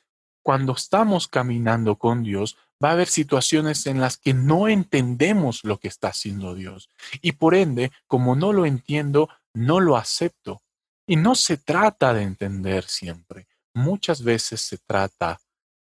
cuando 0.43 0.73
estamos 0.73 1.29
caminando 1.29 1.97
con 1.97 2.23
Dios, 2.23 2.57
va 2.83 2.88
a 2.88 2.93
haber 2.93 3.09
situaciones 3.09 3.85
en 3.85 4.01
las 4.01 4.16
que 4.16 4.33
no 4.33 4.66
entendemos 4.66 5.62
lo 5.62 5.79
que 5.79 5.88
está 5.88 6.09
haciendo 6.09 6.55
Dios. 6.55 6.88
Y 7.21 7.33
por 7.33 7.55
ende, 7.55 7.93
como 8.07 8.35
no 8.35 8.55
lo 8.55 8.64
entiendo, 8.64 9.29
no 9.53 9.81
lo 9.81 9.99
acepto. 9.99 10.62
Y 11.11 11.16
no 11.16 11.35
se 11.35 11.57
trata 11.57 12.14
de 12.14 12.23
entender 12.23 12.85
siempre. 12.85 13.49
Muchas 13.75 14.23
veces 14.23 14.61
se 14.61 14.79
trata 14.79 15.40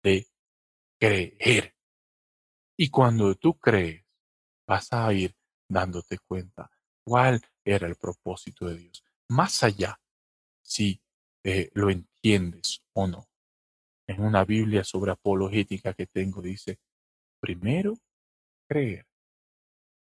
de 0.03 0.27
creer. 0.99 1.75
Y 2.77 2.91
cuando 2.91 3.34
tú 3.34 3.58
crees, 3.58 4.06
vas 4.67 4.93
a 4.93 5.12
ir 5.12 5.36
dándote 5.67 6.19
cuenta 6.19 6.69
cuál 7.03 7.41
era 7.65 7.88
el 7.88 7.95
propósito 7.95 8.67
de 8.67 8.77
Dios. 8.77 9.03
Más 9.30 9.63
allá, 9.63 9.99
si 10.62 11.01
eh, 11.43 11.71
lo 11.73 11.89
entiendes 11.89 12.84
o 12.93 13.08
no. 13.08 13.27
En 14.06 14.21
una 14.21 14.45
Biblia 14.45 14.84
sobre 14.84 15.13
apologética 15.13 15.95
que 15.95 16.06
tengo 16.06 16.43
dice, 16.43 16.80
primero 17.39 17.97
creer, 18.69 19.08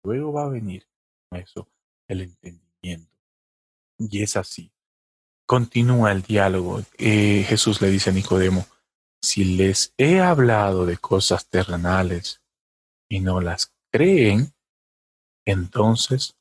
luego 0.03 0.33
va 0.33 0.46
a 0.46 0.48
venir 0.48 0.88
eso, 1.31 1.70
el 2.09 2.22
entendimiento. 2.22 3.16
Y 3.96 4.20
es 4.20 4.37
así. 4.37 4.74
Continúa 5.46 6.12
el 6.12 6.22
diálogo. 6.22 6.83
Eh, 6.98 7.44
Jesús 7.46 7.80
le 7.80 7.90
dice 7.90 8.11
a 8.11 8.12
Nicodemo, 8.12 8.66
si 9.20 9.44
les 9.57 9.94
he 9.98 10.20
hablado 10.20 10.87
de 10.87 10.96
cosas 10.98 11.48
terrenales 11.48 12.42
y 13.09 13.20
no 13.20 13.40
las 13.40 13.74
creen, 13.90 14.54
entonces, 15.46 16.37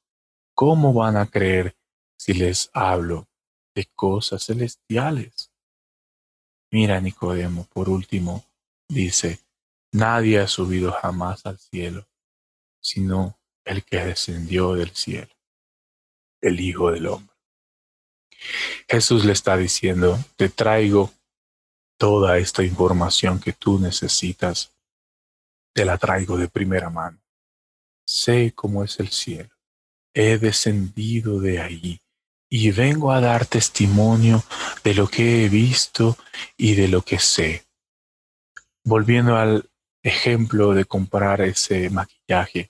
¿cómo 0.54 0.94
van 0.94 1.18
a 1.18 1.28
creer 1.28 1.76
si 2.18 2.34
les 2.34 2.70
hablo 2.74 3.28
de 3.76 3.86
cosas 3.94 4.46
celestiales? 4.46 5.52
Mira, 6.72 7.00
Nicodemo, 7.00 7.66
por 7.66 7.90
último, 7.90 8.46
dice, 8.90 9.40
nadie 9.92 10.40
ha 10.40 10.48
subido 10.48 10.92
jamás 10.92 11.46
al 11.46 11.60
cielo, 11.60 12.08
sino 12.82 13.40
el 13.66 13.84
que 13.84 14.04
descendió 14.04 14.74
del 14.74 14.92
cielo, 14.92 15.34
el 16.42 16.60
Hijo 16.60 16.92
del 16.92 17.08
Hombre. 17.08 17.33
Jesús 18.88 19.26
le 19.26 19.34
está 19.34 19.58
diciendo, 19.58 20.20
te 20.36 20.50
traigo 20.50 21.12
toda 21.98 22.38
esta 22.38 22.64
información 22.64 23.40
que 23.40 23.54
tú 23.54 23.80
necesitas, 23.80 24.72
te 25.74 25.86
la 25.86 25.98
traigo 25.98 26.38
de 26.38 26.48
primera 26.48 26.90
mano. 26.90 27.20
Sé 28.06 28.52
cómo 28.54 28.84
es 28.84 29.00
el 29.00 29.10
cielo. 29.10 29.50
He 30.14 30.38
descendido 30.38 31.40
de 31.40 31.62
allí 31.62 32.02
y 32.50 32.72
vengo 32.72 33.12
a 33.12 33.20
dar 33.20 33.46
testimonio 33.46 34.44
de 34.84 34.94
lo 34.94 35.08
que 35.08 35.46
he 35.46 35.50
visto 35.50 36.18
y 36.56 36.76
de 36.76 36.88
lo 36.88 37.02
que 37.02 37.18
sé. 37.18 37.66
Volviendo 38.84 39.38
al 39.38 39.70
ejemplo 40.04 40.74
de 40.74 40.86
comprar 40.86 41.42
ese 41.42 41.90
maquillaje, 41.90 42.70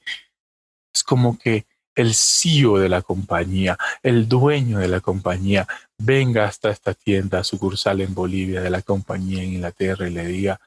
es 0.94 1.04
como 1.04 1.38
que 1.38 1.66
el 1.96 2.14
CEO 2.14 2.78
de 2.80 2.90
la 2.90 3.02
compañía, 3.02 3.78
el 4.02 4.28
dueño 4.28 4.80
de 4.80 4.88
la 4.88 5.02
compañía, 5.02 5.68
venga 5.98 6.46
hasta 6.46 6.70
esta 6.70 6.94
tienda 6.94 7.44
sucursal 7.44 8.02
en 8.02 8.14
Bolivia 8.14 8.62
de 8.62 8.70
la 8.70 8.82
compañía 8.82 9.44
en 9.44 9.54
Inglaterra 9.54 10.08
y 10.08 10.12
le 10.12 10.26
diga, 10.26 10.60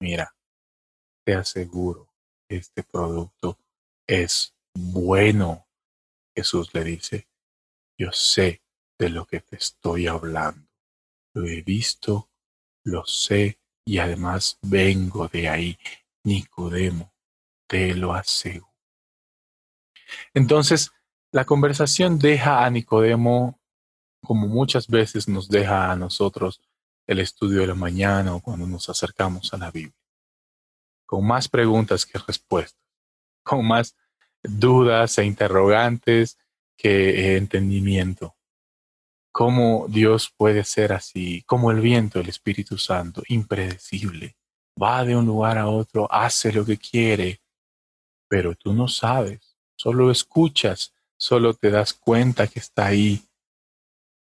mira, 0.00 0.34
te 1.24 1.34
aseguro 1.34 2.14
este 2.48 2.82
producto 2.82 3.58
es 4.06 4.54
bueno. 4.74 5.66
Jesús 6.34 6.74
le 6.74 6.84
dice, 6.84 7.28
yo 7.98 8.10
sé 8.12 8.62
de 8.98 9.08
lo 9.08 9.26
que 9.26 9.40
te 9.40 9.56
estoy 9.56 10.06
hablando. 10.06 10.68
Lo 11.34 11.46
he 11.46 11.62
visto, 11.62 12.30
lo 12.84 13.04
sé 13.06 13.58
y 13.84 13.98
además 13.98 14.58
vengo 14.62 15.28
de 15.28 15.48
ahí. 15.48 15.78
Nicodemo, 16.24 17.12
te 17.68 17.94
lo 17.94 18.14
aseguro. 18.14 18.73
Entonces, 20.34 20.92
la 21.32 21.44
conversación 21.44 22.18
deja 22.18 22.64
a 22.64 22.70
Nicodemo, 22.70 23.58
como 24.22 24.46
muchas 24.48 24.88
veces 24.88 25.28
nos 25.28 25.48
deja 25.48 25.90
a 25.90 25.96
nosotros 25.96 26.60
el 27.06 27.20
estudio 27.20 27.60
de 27.60 27.66
la 27.66 27.74
mañana 27.74 28.34
o 28.34 28.40
cuando 28.40 28.66
nos 28.66 28.88
acercamos 28.88 29.52
a 29.52 29.58
la 29.58 29.70
Biblia. 29.70 29.94
con 31.06 31.26
más 31.26 31.48
preguntas 31.48 32.06
que 32.06 32.18
respuestas, 32.18 32.80
con 33.44 33.66
más 33.66 33.96
dudas 34.42 35.18
e 35.18 35.24
interrogantes 35.24 36.38
que 36.76 37.36
entendimiento. 37.36 38.36
¿Cómo 39.32 39.86
Dios 39.88 40.32
puede 40.36 40.64
ser 40.64 40.92
así? 40.92 41.42
Como 41.46 41.70
el 41.70 41.80
viento, 41.80 42.20
el 42.20 42.28
Espíritu 42.28 42.78
Santo, 42.78 43.22
impredecible. 43.28 44.36
Va 44.80 45.04
de 45.04 45.16
un 45.16 45.26
lugar 45.26 45.58
a 45.58 45.68
otro, 45.68 46.10
hace 46.10 46.52
lo 46.52 46.64
que 46.64 46.78
quiere, 46.78 47.40
pero 48.28 48.54
tú 48.54 48.72
no 48.72 48.88
sabes, 48.88 49.53
solo 49.84 50.10
escuchas, 50.10 50.94
solo 51.18 51.52
te 51.52 51.70
das 51.70 51.92
cuenta 51.92 52.46
que 52.46 52.58
está 52.58 52.86
ahí, 52.86 53.22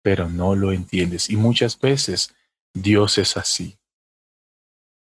pero 0.02 0.28
no 0.28 0.56
lo 0.56 0.72
entiendes. 0.72 1.30
Y 1.30 1.36
muchas 1.36 1.80
veces 1.80 2.34
Dios 2.74 3.20
es 3.20 3.38
así. 3.38 3.78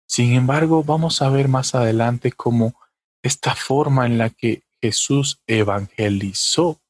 Sin 0.06 0.32
embargo, 0.32 0.82
vamos 0.82 1.20
a 1.20 1.28
ver 1.28 1.48
más 1.48 1.74
adelante 1.74 2.32
cómo 2.32 2.74
esta 3.22 3.54
forma 3.54 4.06
en 4.06 4.16
la 4.16 4.30
que 4.30 4.62
Jesús 4.80 5.38
evangelizó 5.46 6.80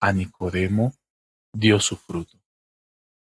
a 0.00 0.12
Nicodemo 0.12 0.92
dio 1.52 1.78
su 1.78 1.96
fruto. 1.96 2.36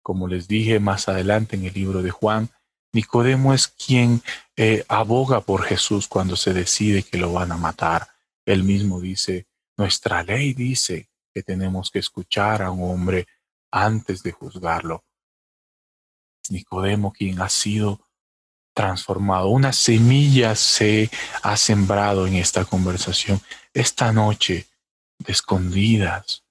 Como 0.03 0.29
les 0.29 0.49
dije 0.49 0.81
más 0.81 1.09
adelante 1.09 1.57
en 1.57 1.65
el 1.65 1.73
libro 1.73 2.03
de 2.03 2.11
Juan, 2.11 2.51
Nicodemo 2.93 3.55
es 3.55 3.69
quien 3.69 4.21
eh, 4.55 4.85
aboga 4.87 5.41
por 5.41 5.63
Jesús 5.63 6.09
cuando 6.09 6.37
se 6.37 6.53
decide 6.53 7.03
que 7.03 7.17
lo 7.17 7.33
van 7.33 7.53
a 7.53 7.57
matar. 7.57 8.09
Él 8.45 8.65
mismo 8.65 9.01
dice, 9.01 9.48
nuestra 9.79 10.25
ley 10.25 10.53
dice 10.53 11.09
que 11.33 11.43
tenemos 11.43 11.91
que 11.91 12.01
escuchar 12.01 12.63
a 12.63 12.71
un 12.71 12.83
hombre 12.83 13.27
antes 13.71 14.23
de 14.23 14.33
juzgarlo. 14.33 15.05
Nicodemo 16.51 17.13
quien 17.13 17.41
ha 17.41 17.49
sido 17.49 18.01
transformado. 18.75 19.49
Una 19.49 19.73
semilla 19.73 20.55
se 20.57 21.11
ha 21.43 21.57
sembrado 21.57 22.27
en 22.27 22.35
esta 22.35 22.65
conversación. 22.65 23.41
Esta 23.73 24.13
noche, 24.13 24.67
de 25.19 25.33
escondidas, 25.33 26.45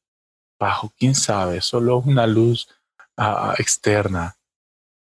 bajo, 0.59 0.93
quién 0.97 1.13
sabe, 1.13 1.61
solo 1.61 1.97
una 1.97 2.27
luz 2.27 2.69
ah, 3.17 3.55
externa, 3.57 4.37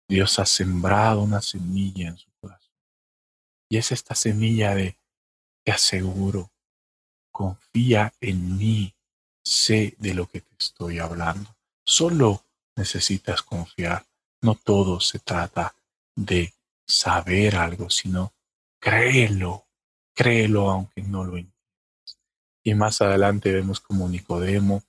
Dios 0.08 0.40
ha 0.40 0.46
sembrado 0.46 1.22
una 1.22 1.42
semilla 1.42 2.10
en 2.10 2.18
su 2.18 2.32
corazón. 2.40 2.74
Y 3.70 3.78
es 3.78 3.92
esta 3.92 4.16
semilla 4.16 4.74
de, 4.74 4.98
te 5.64 5.72
aseguro, 5.72 6.52
confía 7.36 8.14
en 8.22 8.58
mí, 8.58 8.96
sé 9.44 9.94
de 10.00 10.14
lo 10.14 10.26
que 10.26 10.40
te 10.40 10.56
estoy 10.58 11.00
hablando. 11.00 11.54
Solo 11.86 12.46
necesitas 12.78 13.42
confiar. 13.42 14.06
No 14.42 14.56
todo 14.56 15.02
se 15.02 15.20
trata 15.20 15.76
de 16.16 16.54
saber 16.88 17.58
algo, 17.58 17.90
sino 17.90 18.32
créelo, 18.80 19.66
créelo 20.14 20.70
aunque 20.72 21.02
no 21.02 21.26
lo 21.26 21.36
entiendas. 21.36 22.20
Y 22.64 22.74
más 22.74 23.02
adelante 23.02 23.52
vemos 23.52 23.82
como 23.82 24.08
Nicodemo, 24.08 24.84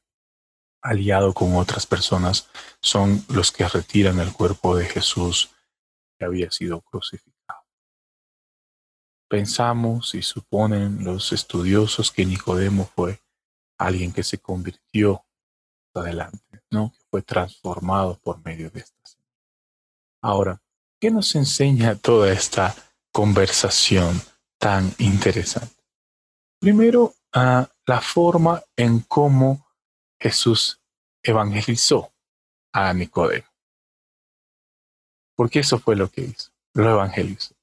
aliado 0.83 1.35
con 1.35 1.57
otras 1.57 1.85
personas, 1.85 2.49
son 2.81 3.25
los 3.29 3.51
que 3.51 3.67
retiran 3.67 4.21
el 4.21 4.33
cuerpo 4.33 4.77
de 4.77 4.87
Jesús 4.87 5.51
que 6.17 6.25
había 6.25 6.53
sido 6.53 6.81
crucificado. 6.81 7.36
Pensamos 9.29 10.15
y 10.15 10.23
suponen 10.23 11.05
los 11.05 11.33
estudiosos 11.33 12.13
que 12.13 12.25
Nicodemo 12.25 12.91
fue 12.95 13.21
alguien 13.79 14.13
que 14.13 14.23
se 14.23 14.39
convirtió 14.39 15.25
adelante, 15.95 16.63
¿no? 16.71 16.93
que 16.93 17.05
fue 17.11 17.23
transformado 17.23 18.19
por 18.23 18.45
medio 18.45 18.71
de 18.71 18.81
estas. 18.81 19.19
Ahora, 20.23 20.61
¿Qué 20.99 21.11
nos 21.11 21.35
enseña 21.35 21.95
toda 21.95 22.33
esta 22.33 22.75
conversación 23.13 24.21
tan 24.59 24.95
interesante? 24.99 25.75
Primero, 26.59 27.15
ah, 27.35 27.69
la 27.85 28.01
forma 28.01 28.63
en 28.77 29.01
cómo 29.01 29.67
Jesús 30.19 30.81
evangelizó 31.23 32.15
a 32.73 32.95
Nicodemo. 32.95 33.47
Porque 35.37 35.61
eso 35.61 35.79
fue 35.79 35.97
lo 35.97 36.11
que 36.11 36.23
hizo, 36.23 36.51
lo 36.73 36.91
evangelizó. 36.91 37.55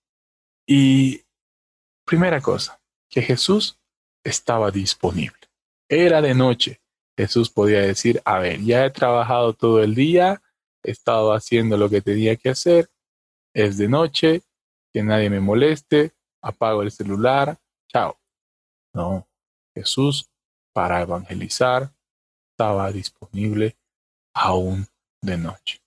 Y 0.68 1.23
primera 2.06 2.42
cosa, 2.42 2.80
que 3.10 3.22
Jesús 3.22 3.80
estaba 4.24 4.72
disponible. 4.72 5.50
Era 5.88 6.22
de 6.22 6.34
noche. 6.34 6.82
Jesús 7.16 7.50
podía 7.50 7.82
decir, 7.82 8.22
a 8.26 8.40
ver, 8.40 8.62
ya 8.62 8.86
he 8.86 8.90
trabajado 8.90 9.54
todo 9.54 9.84
el 9.84 9.94
día, 9.94 10.42
he 10.84 10.92
estado 10.92 11.34
haciendo 11.34 11.78
lo 11.78 11.90
que 11.90 12.02
tenía 12.02 12.36
que 12.36 12.50
hacer, 12.50 12.90
es 13.54 13.78
de 13.78 13.88
noche, 13.88 14.42
que 14.92 15.04
nadie 15.04 15.30
me 15.30 15.40
moleste, 15.40 16.14
apago 16.42 16.82
el 16.82 16.92
celular, 16.92 17.58
chao. 17.88 18.18
No, 18.94 19.28
Jesús 19.76 20.30
para 20.74 21.02
evangelizar 21.02 21.94
estaba 22.52 22.92
disponible 22.92 23.78
aún 24.34 24.88
de 25.22 25.38
noche. 25.38 25.82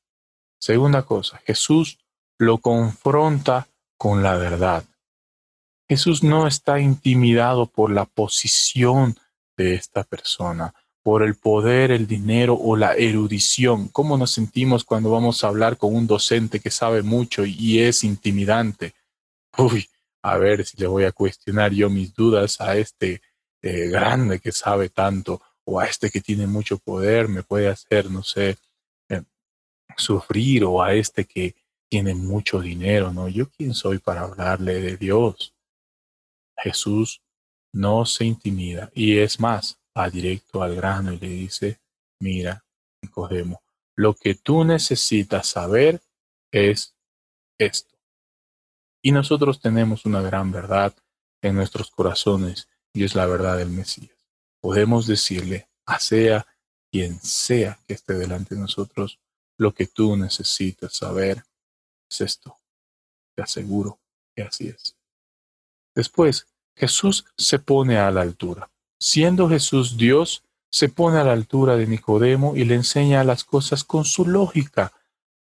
Segunda 0.61 1.03
cosa, 1.03 1.39
Jesús 1.39 1.99
lo 2.39 2.59
confronta 2.59 3.69
con 3.99 4.23
la 4.23 4.37
verdad. 4.37 4.85
Jesús 5.89 6.23
no 6.23 6.47
está 6.47 6.81
intimidado 6.81 7.67
por 7.67 7.91
la 7.91 8.05
posición 8.05 9.17
de 9.57 9.75
esta 9.75 10.05
persona 10.05 10.75
por 11.07 11.23
el 11.23 11.37
poder, 11.37 11.93
el 11.93 12.09
dinero 12.09 12.55
o 12.55 12.75
la 12.75 12.97
erudición. 12.97 13.87
¿Cómo 13.87 14.19
nos 14.19 14.33
sentimos 14.33 14.83
cuando 14.83 15.09
vamos 15.13 15.45
a 15.45 15.47
hablar 15.47 15.77
con 15.77 15.95
un 15.95 16.09
docente 16.09 16.59
que 16.59 16.73
sabe 16.73 17.03
mucho 17.03 17.45
y 17.47 17.79
es 17.79 18.03
intimidante? 18.03 18.93
Uy, 19.57 19.89
a 20.21 20.37
ver 20.37 20.67
si 20.67 20.77
le 20.79 20.89
voy 20.89 21.05
a 21.05 21.13
cuestionar 21.13 21.73
yo 21.73 21.89
mis 21.89 22.13
dudas 22.13 22.61
a 22.61 22.77
este 22.77 23.23
eh, 23.63 23.87
grande 23.87 24.41
que 24.41 24.51
sabe 24.51 24.89
tanto 24.89 25.41
o 25.63 25.79
a 25.79 25.87
este 25.87 26.11
que 26.11 26.21
tiene 26.21 26.49
mucho 26.49 26.77
poder, 26.77 27.29
me 27.29 27.45
puede 27.45 27.69
hacer, 27.69 28.11
no 28.11 28.25
sé, 28.25 28.57
eh, 29.09 29.23
sufrir 29.97 30.65
o 30.65 30.83
a 30.83 30.93
este 30.93 31.25
que 31.25 31.55
tiene 31.89 32.17
mucho 32.17 32.61
dinero, 32.61 33.13
¿no? 33.13 33.29
Yo 33.29 33.49
quién 33.49 33.75
soy 33.75 33.99
para 33.99 34.23
hablarle 34.23 34.81
de 34.81 34.97
Dios. 34.97 35.55
Jesús 36.57 37.23
no 37.73 38.07
se 38.07 38.25
intimida 38.25 38.91
y 38.95 39.19
es 39.19 39.39
más, 39.41 39.79
va 39.97 40.09
directo 40.11 40.63
al 40.63 40.75
grano 40.75 41.13
y 41.13 41.19
le 41.19 41.29
dice, 41.29 41.81
mira, 42.21 42.65
Nicodemo, 43.03 43.63
lo 43.97 44.15
que 44.15 44.35
tú 44.35 44.65
necesitas 44.65 45.49
saber 45.49 46.01
es 46.53 46.95
esto. 47.59 47.97
Y 49.03 49.13
nosotros 49.13 49.61
tenemos 49.61 50.05
una 50.05 50.21
gran 50.21 50.51
verdad 50.51 50.95
en 51.43 51.55
nuestros 51.55 51.91
corazones 51.91 52.69
y 52.93 53.05
es 53.05 53.15
la 53.15 53.27
verdad 53.27 53.59
del 53.59 53.71
Mesías. 53.71 54.17
Podemos 54.61 55.07
decirle 55.07 55.69
a 55.87 56.01
sea 56.01 56.47
quien 56.91 57.21
sea 57.21 57.79
que 57.87 57.95
esté 57.95 58.15
delante 58.15 58.55
de 58.55 58.61
nosotros, 58.63 59.21
lo 59.59 59.75
que 59.75 59.87
tú 59.87 60.17
necesitas 60.17 60.95
saber 60.95 61.45
es 62.11 62.21
esto. 62.21 62.57
Te 63.35 63.43
aseguro 63.43 64.01
que 64.35 64.43
así 64.43 64.69
es. 64.69 64.96
Después, 65.97 66.47
Jesús 66.77 67.25
se 67.37 67.59
pone 67.59 67.99
a 67.99 68.11
la 68.13 68.21
altura. 68.21 68.71
Siendo 69.01 69.49
Jesús 69.49 69.97
Dios, 69.97 70.45
se 70.71 70.91
pone 70.91 71.19
a 71.19 71.25
la 71.25 71.33
altura 71.33 71.77
de 71.77 71.87
Nicodemo 71.87 72.55
y 72.55 72.65
le 72.65 72.75
enseña 72.75 73.25
las 73.25 73.45
cosas 73.45 73.83
con 73.83 74.05
su 74.05 74.27
lógica. 74.27 74.93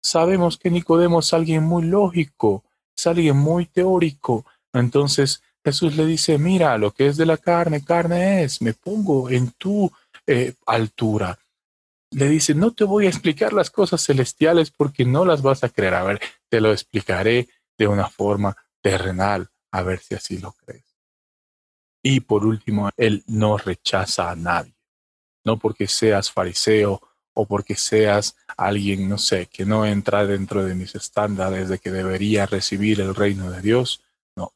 Sabemos 0.03 0.57
que 0.57 0.70
Nicodemo 0.70 1.20
es 1.20 1.35
alguien 1.35 1.62
muy 1.64 1.85
lógico, 1.85 2.64
es 2.96 3.07
alguien 3.07 3.37
muy 3.37 3.66
teórico. 3.66 4.46
Entonces 4.72 5.42
Jesús 5.62 5.94
le 5.96 6.07
dice, 6.07 6.38
mira, 6.38 6.79
lo 6.79 6.92
que 6.92 7.07
es 7.07 7.18
de 7.18 7.26
la 7.26 7.37
carne, 7.37 7.85
carne 7.85 8.42
es, 8.42 8.62
me 8.62 8.72
pongo 8.72 9.29
en 9.29 9.50
tu 9.53 9.92
eh, 10.26 10.55
altura. 10.64 11.38
Le 12.12 12.29
dice, 12.31 12.55
no 12.55 12.72
te 12.72 12.85
voy 12.85 13.05
a 13.05 13.11
explicar 13.11 13.53
las 13.53 13.70
cosas 13.70 14.03
celestiales 14.03 14.70
porque 14.70 15.05
no 15.05 15.26
las 15.26 15.42
vas 15.42 15.64
a 15.64 15.68
creer. 15.68 15.94
A 15.94 16.03
ver, 16.03 16.20
te 16.48 16.62
lo 16.62 16.72
explicaré 16.72 17.48
de 17.76 17.87
una 17.87 18.09
forma 18.09 18.57
terrenal, 18.81 19.49
a 19.72 19.83
ver 19.83 20.00
si 20.00 20.14
así 20.14 20.38
lo 20.38 20.52
crees. 20.52 20.96
Y 22.02 22.20
por 22.20 22.44
último, 22.46 22.90
Él 22.96 23.24
no 23.26 23.59
rechaza 23.59 24.30
a 24.30 24.37
nadie. 24.37 24.74
No 25.44 25.59
porque 25.59 25.87
seas 25.87 26.30
fariseo 26.30 27.00
o 27.35 27.46
porque 27.46 27.76
seas 27.76 28.37
alguien, 28.56 29.09
no 29.09 29.18
sé, 29.18 29.46
que 29.46 29.64
no 29.64 29.87
entra 29.87 30.26
dentro 30.26 30.64
de 30.64 30.74
mis 30.74 30.94
estándares 30.94 31.68
de 31.68 31.78
que 31.78 31.90
debería 31.90 32.46
recibir 32.46 33.00
el 33.00 33.14
reino 33.14 33.50
de 33.50 33.61
Dios. 33.61 34.02
No, 34.37 34.54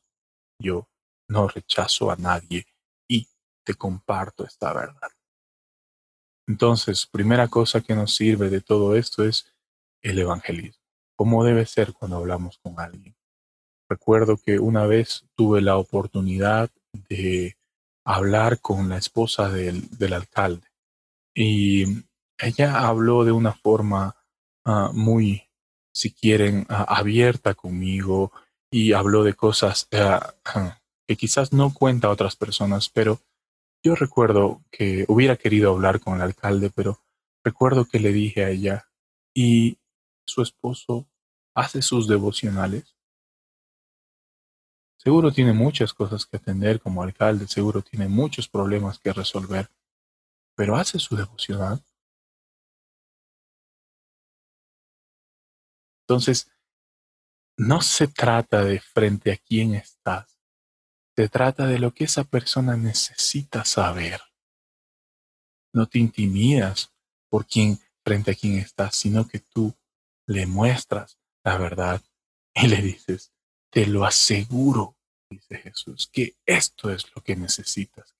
yo 0.59 0.89
no 1.29 1.49
rechazo 1.49 2.11
a 2.11 2.17
nadie 2.17 2.67
y 3.09 3.29
te 3.65 3.75
comparto 3.75 4.45
esta 4.45 4.73
verdad. 4.73 5.11
Entonces, 6.47 7.07
primera 7.07 7.49
cosa 7.49 7.81
que 7.81 7.95
nos 7.95 8.15
sirve 8.15 8.51
de 8.51 8.61
todo 8.61 8.97
esto 8.97 9.25
es 9.25 9.55
el 10.03 10.19
evangelismo. 10.19 10.83
¿Cómo 11.17 11.45
debe 11.45 11.65
ser 11.65 11.95
cuando 11.95 12.17
hablamos 12.19 12.59
con 12.59 12.79
alguien? 12.79 13.14
Recuerdo 13.95 14.39
que 14.39 14.59
una 14.59 14.87
vez 14.87 15.25
tuve 15.37 15.61
la 15.61 15.77
oportunidad 15.77 16.69
de 17.09 17.57
hablar 18.05 18.59
con 18.59 18.89
la 18.89 18.99
esposa 18.99 19.49
del, 19.51 20.13
alcalde. 20.13 20.67
Y 21.33 21.85
ella 22.37 22.89
habló 22.89 23.25
de 23.25 23.31
una 23.31 23.53
forma 23.53 24.17
ah, 24.65 24.91
muy, 24.93 25.45
si 25.95 26.13
quieren, 26.13 26.67
ah, 26.69 26.83
abierta 26.89 27.55
conmigo 27.55 28.33
y 28.69 28.95
habló 28.95 29.23
de 29.23 29.35
cosas 29.35 29.87
ah, 29.93 30.35
que 31.07 31.15
quizás 31.15 31.53
no 31.53 31.73
cuenta 31.73 32.11
otras 32.11 32.35
personas, 32.35 32.89
pero 32.89 33.21
yo 33.85 33.95
recuerdo 33.95 34.61
que 34.73 35.05
hubiera 35.07 35.37
querido 35.37 35.71
hablar 35.71 36.01
con 36.01 36.17
el 36.17 36.23
alcalde, 36.23 36.69
pero 36.75 36.99
recuerdo 37.45 37.85
que 37.85 38.01
le 38.01 38.13
dije 38.13 38.45
a 38.45 38.51
ella, 38.51 38.89
¿y 39.33 39.79
su 40.27 40.43
esposo 40.43 41.07
hace 41.55 41.81
sus 41.81 42.09
devocionales? 42.09 42.94
Seguro 45.05 45.31
tiene 45.31 45.53
muchas 45.53 45.93
cosas 45.93 46.25
que 46.25 46.39
atender 46.39 46.81
como 46.81 47.03
alcalde, 47.03 47.47
seguro 47.47 47.83
tiene 47.83 48.09
muchos 48.09 48.49
problemas 48.49 48.99
que 48.99 49.13
resolver, 49.13 49.71
pero 50.57 50.77
hace 50.77 50.99
su 50.99 51.15
devocional. 51.15 51.85
Entonces, 56.05 56.51
no 57.59 57.83
se 57.83 58.09
trata 58.09 58.65
de 58.65 58.81
frente 58.81 59.31
a 59.31 59.37
quién 59.37 59.75
estás, 59.75 60.41
se 61.15 61.29
trata 61.29 61.67
de 61.67 61.79
lo 61.79 61.93
que 61.93 62.05
esa 62.05 62.25
persona 62.25 62.75
necesita 62.79 63.67
saber. 63.67 64.23
No 65.75 65.87
te 65.87 65.99
intimidas 65.99 66.95
por 67.29 67.47
quién 67.47 67.79
frente 68.03 68.31
a 68.31 68.35
quién 68.35 68.59
estás, 68.59 68.97
sino 68.97 69.29
que 69.29 69.41
tú 69.41 69.75
le 70.27 70.47
muestras 70.47 71.19
la 71.45 71.59
verdad 71.59 72.03
y 72.55 72.69
le 72.69 72.81
dices, 72.81 73.34
te 73.75 73.87
lo 73.89 74.05
aseguro, 74.05 74.97
dice 75.29 75.57
Jesús, 75.59 76.09
que 76.13 76.37
esto 76.47 76.91
es 76.91 77.13
lo 77.13 77.25
que 77.25 77.35
necesitas. 77.35 78.15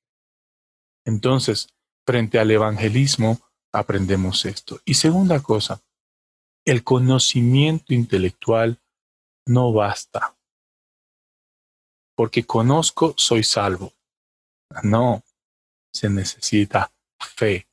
Entonces, 1.05 1.69
frente 2.05 2.41
al 2.41 2.51
evangelismo, 2.51 3.39
aprendemos 3.73 4.47
esto. 4.47 4.81
Y 4.85 4.95
segunda 4.95 5.41
cosa, 5.41 5.81
el 6.65 6.83
conocimiento 6.83 7.95
intelectual 7.95 8.83
no 9.47 9.73
basta. 9.73 10.37
Porque 12.17 12.45
conozco, 12.45 13.15
soy 13.17 13.45
salvo. 13.45 13.93
No, 14.83 15.23
se 15.93 16.11
necesita 16.11 16.93
fe. 17.21 17.69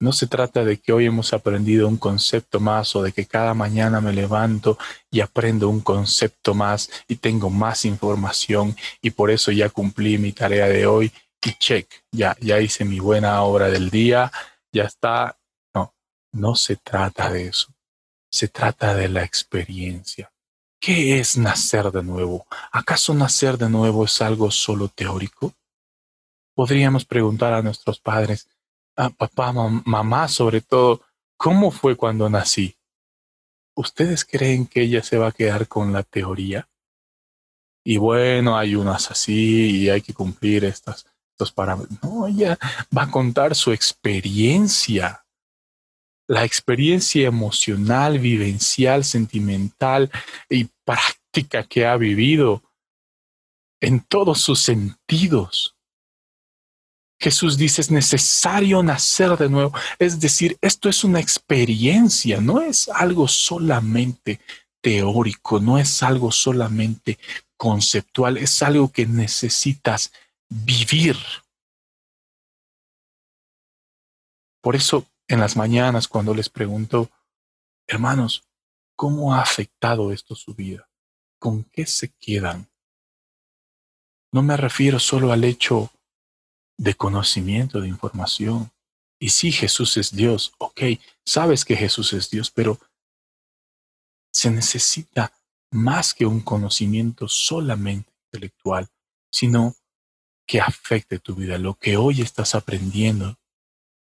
No 0.00 0.12
se 0.12 0.26
trata 0.26 0.64
de 0.64 0.78
que 0.78 0.92
hoy 0.92 1.06
hemos 1.06 1.32
aprendido 1.32 1.88
un 1.88 1.96
concepto 1.96 2.60
más 2.60 2.94
o 2.96 3.02
de 3.02 3.12
que 3.12 3.26
cada 3.26 3.54
mañana 3.54 4.00
me 4.00 4.12
levanto 4.12 4.76
y 5.10 5.20
aprendo 5.20 5.68
un 5.68 5.80
concepto 5.80 6.54
más 6.54 6.90
y 7.08 7.16
tengo 7.16 7.48
más 7.48 7.84
información 7.84 8.76
y 9.00 9.10
por 9.10 9.30
eso 9.30 9.52
ya 9.52 9.70
cumplí 9.70 10.18
mi 10.18 10.32
tarea 10.32 10.66
de 10.66 10.86
hoy 10.86 11.12
y 11.44 11.52
check, 11.54 11.88
ya, 12.10 12.36
ya 12.40 12.60
hice 12.60 12.84
mi 12.84 13.00
buena 13.00 13.42
obra 13.42 13.68
del 13.68 13.90
día, 13.90 14.32
ya 14.72 14.84
está. 14.84 15.38
No, 15.74 15.94
no 16.32 16.56
se 16.56 16.76
trata 16.76 17.30
de 17.30 17.48
eso. 17.48 17.72
Se 18.30 18.48
trata 18.48 18.94
de 18.94 19.08
la 19.08 19.22
experiencia. 19.22 20.32
¿Qué 20.80 21.18
es 21.18 21.36
nacer 21.36 21.90
de 21.90 22.02
nuevo? 22.02 22.46
¿Acaso 22.72 23.14
nacer 23.14 23.58
de 23.58 23.70
nuevo 23.70 24.04
es 24.04 24.20
algo 24.20 24.50
solo 24.50 24.88
teórico? 24.88 25.54
Podríamos 26.54 27.04
preguntar 27.04 27.52
a 27.52 27.62
nuestros 27.62 28.00
padres, 28.00 28.48
a 28.96 29.10
papá, 29.10 29.52
mamá 29.52 30.28
sobre 30.28 30.60
todo, 30.60 31.02
¿cómo 31.36 31.70
fue 31.70 31.96
cuando 31.96 32.28
nací? 32.28 32.76
¿Ustedes 33.76 34.24
creen 34.24 34.66
que 34.66 34.82
ella 34.82 35.02
se 35.02 35.18
va 35.18 35.28
a 35.28 35.32
quedar 35.32 35.66
con 35.66 35.92
la 35.92 36.02
teoría? 36.02 36.68
Y 37.84 37.96
bueno, 37.96 38.56
hay 38.56 38.76
unas 38.76 39.10
así 39.10 39.82
y 39.82 39.90
hay 39.90 40.00
que 40.00 40.14
cumplir 40.14 40.64
estas, 40.64 41.06
estos 41.32 41.52
parámetros. 41.52 42.02
No, 42.02 42.26
ella 42.26 42.58
va 42.96 43.02
a 43.02 43.10
contar 43.10 43.54
su 43.54 43.72
experiencia 43.72 45.24
la 46.26 46.44
experiencia 46.44 47.26
emocional, 47.26 48.18
vivencial, 48.18 49.04
sentimental 49.04 50.10
y 50.48 50.68
práctica 50.84 51.64
que 51.64 51.86
ha 51.86 51.96
vivido 51.96 52.62
en 53.80 54.00
todos 54.00 54.40
sus 54.40 54.60
sentidos. 54.60 55.76
Jesús 57.24 57.56
dice, 57.56 57.80
es 57.80 57.90
necesario 57.90 58.82
nacer 58.82 59.38
de 59.38 59.48
nuevo. 59.48 59.72
Es 59.98 60.20
decir, 60.20 60.58
esto 60.60 60.90
es 60.90 61.04
una 61.04 61.20
experiencia, 61.20 62.38
no 62.38 62.60
es 62.60 62.90
algo 62.90 63.28
solamente 63.28 64.40
teórico, 64.82 65.58
no 65.58 65.78
es 65.78 66.02
algo 66.02 66.30
solamente 66.30 67.18
conceptual, 67.56 68.36
es 68.36 68.62
algo 68.62 68.92
que 68.92 69.06
necesitas 69.06 70.12
vivir. 70.50 71.16
Por 74.60 74.76
eso 74.76 75.06
en 75.26 75.40
las 75.40 75.56
mañanas 75.56 76.08
cuando 76.08 76.34
les 76.34 76.50
pregunto, 76.50 77.10
hermanos, 77.86 78.42
¿cómo 78.96 79.32
ha 79.32 79.40
afectado 79.40 80.12
esto 80.12 80.34
su 80.34 80.54
vida? 80.54 80.90
¿Con 81.38 81.64
qué 81.72 81.86
se 81.86 82.10
quedan? 82.20 82.68
No 84.30 84.42
me 84.42 84.58
refiero 84.58 84.98
solo 84.98 85.32
al 85.32 85.44
hecho 85.44 85.90
de 86.76 86.94
conocimiento, 86.94 87.80
de 87.80 87.88
información. 87.88 88.70
Y 89.18 89.30
sí, 89.30 89.52
Jesús 89.52 89.96
es 89.96 90.14
Dios, 90.14 90.52
ok, 90.58 90.82
sabes 91.24 91.64
que 91.64 91.76
Jesús 91.76 92.12
es 92.12 92.30
Dios, 92.30 92.50
pero 92.50 92.78
se 94.32 94.50
necesita 94.50 95.32
más 95.70 96.14
que 96.14 96.26
un 96.26 96.40
conocimiento 96.40 97.28
solamente 97.28 98.12
intelectual, 98.26 98.88
sino 99.30 99.74
que 100.46 100.60
afecte 100.60 101.18
tu 101.18 101.34
vida, 101.34 101.58
lo 101.58 101.74
que 101.74 101.96
hoy 101.96 102.20
estás 102.20 102.54
aprendiendo, 102.54 103.38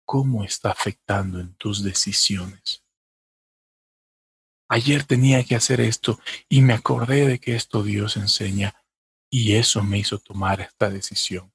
cómo 0.06 0.44
está 0.44 0.72
afectando 0.72 1.40
en 1.40 1.54
tus 1.56 1.84
decisiones. 1.84 2.84
Ayer 4.70 5.04
tenía 5.04 5.44
que 5.44 5.56
hacer 5.56 5.80
esto 5.80 6.20
y 6.50 6.62
me 6.62 6.74
acordé 6.74 7.26
de 7.26 7.40
que 7.40 7.56
esto 7.56 7.84
Dios 7.84 8.18
enseña 8.18 8.76
y 9.30 9.54
eso 9.54 9.82
me 9.84 9.98
hizo 9.98 10.20
tomar 10.20 10.62
esta 10.62 10.90
decisión. 10.90 11.52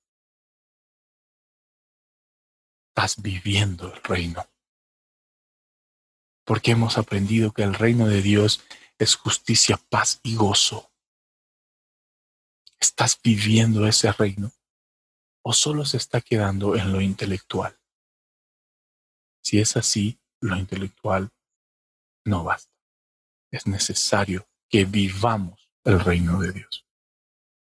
Estás 2.95 3.23
viviendo 3.23 3.91
el 3.91 4.03
reino. 4.03 4.47
Porque 6.45 6.73
hemos 6.73 6.99
aprendido 6.99 7.53
que 7.53 7.63
el 7.63 7.73
reino 7.73 8.07
de 8.07 8.21
Dios 8.21 8.63
es 8.99 9.17
justicia, 9.17 9.79
paz 9.89 10.21
y 10.23 10.37
gozo. 10.37 10.93
¿Estás 12.79 13.19
viviendo 13.23 13.87
ese 13.87 14.13
reino? 14.13 14.53
¿O 15.43 15.55
solo 15.55 15.87
se 15.87 15.97
está 15.97 16.21
quedando 16.21 16.77
en 16.77 16.93
lo 16.93 17.01
intelectual? 17.01 17.81
Si 19.43 19.59
es 19.59 19.79
así, 19.79 20.21
lo 20.41 20.59
intelectual 20.59 21.33
no 22.27 22.45
basta. 22.45 22.77
Es 23.51 23.67
necesario 23.67 24.47
que 24.69 24.85
vivamos 24.85 25.71
el 25.85 25.99
reino 25.99 26.39
de 26.43 26.53
Dios. 26.53 26.87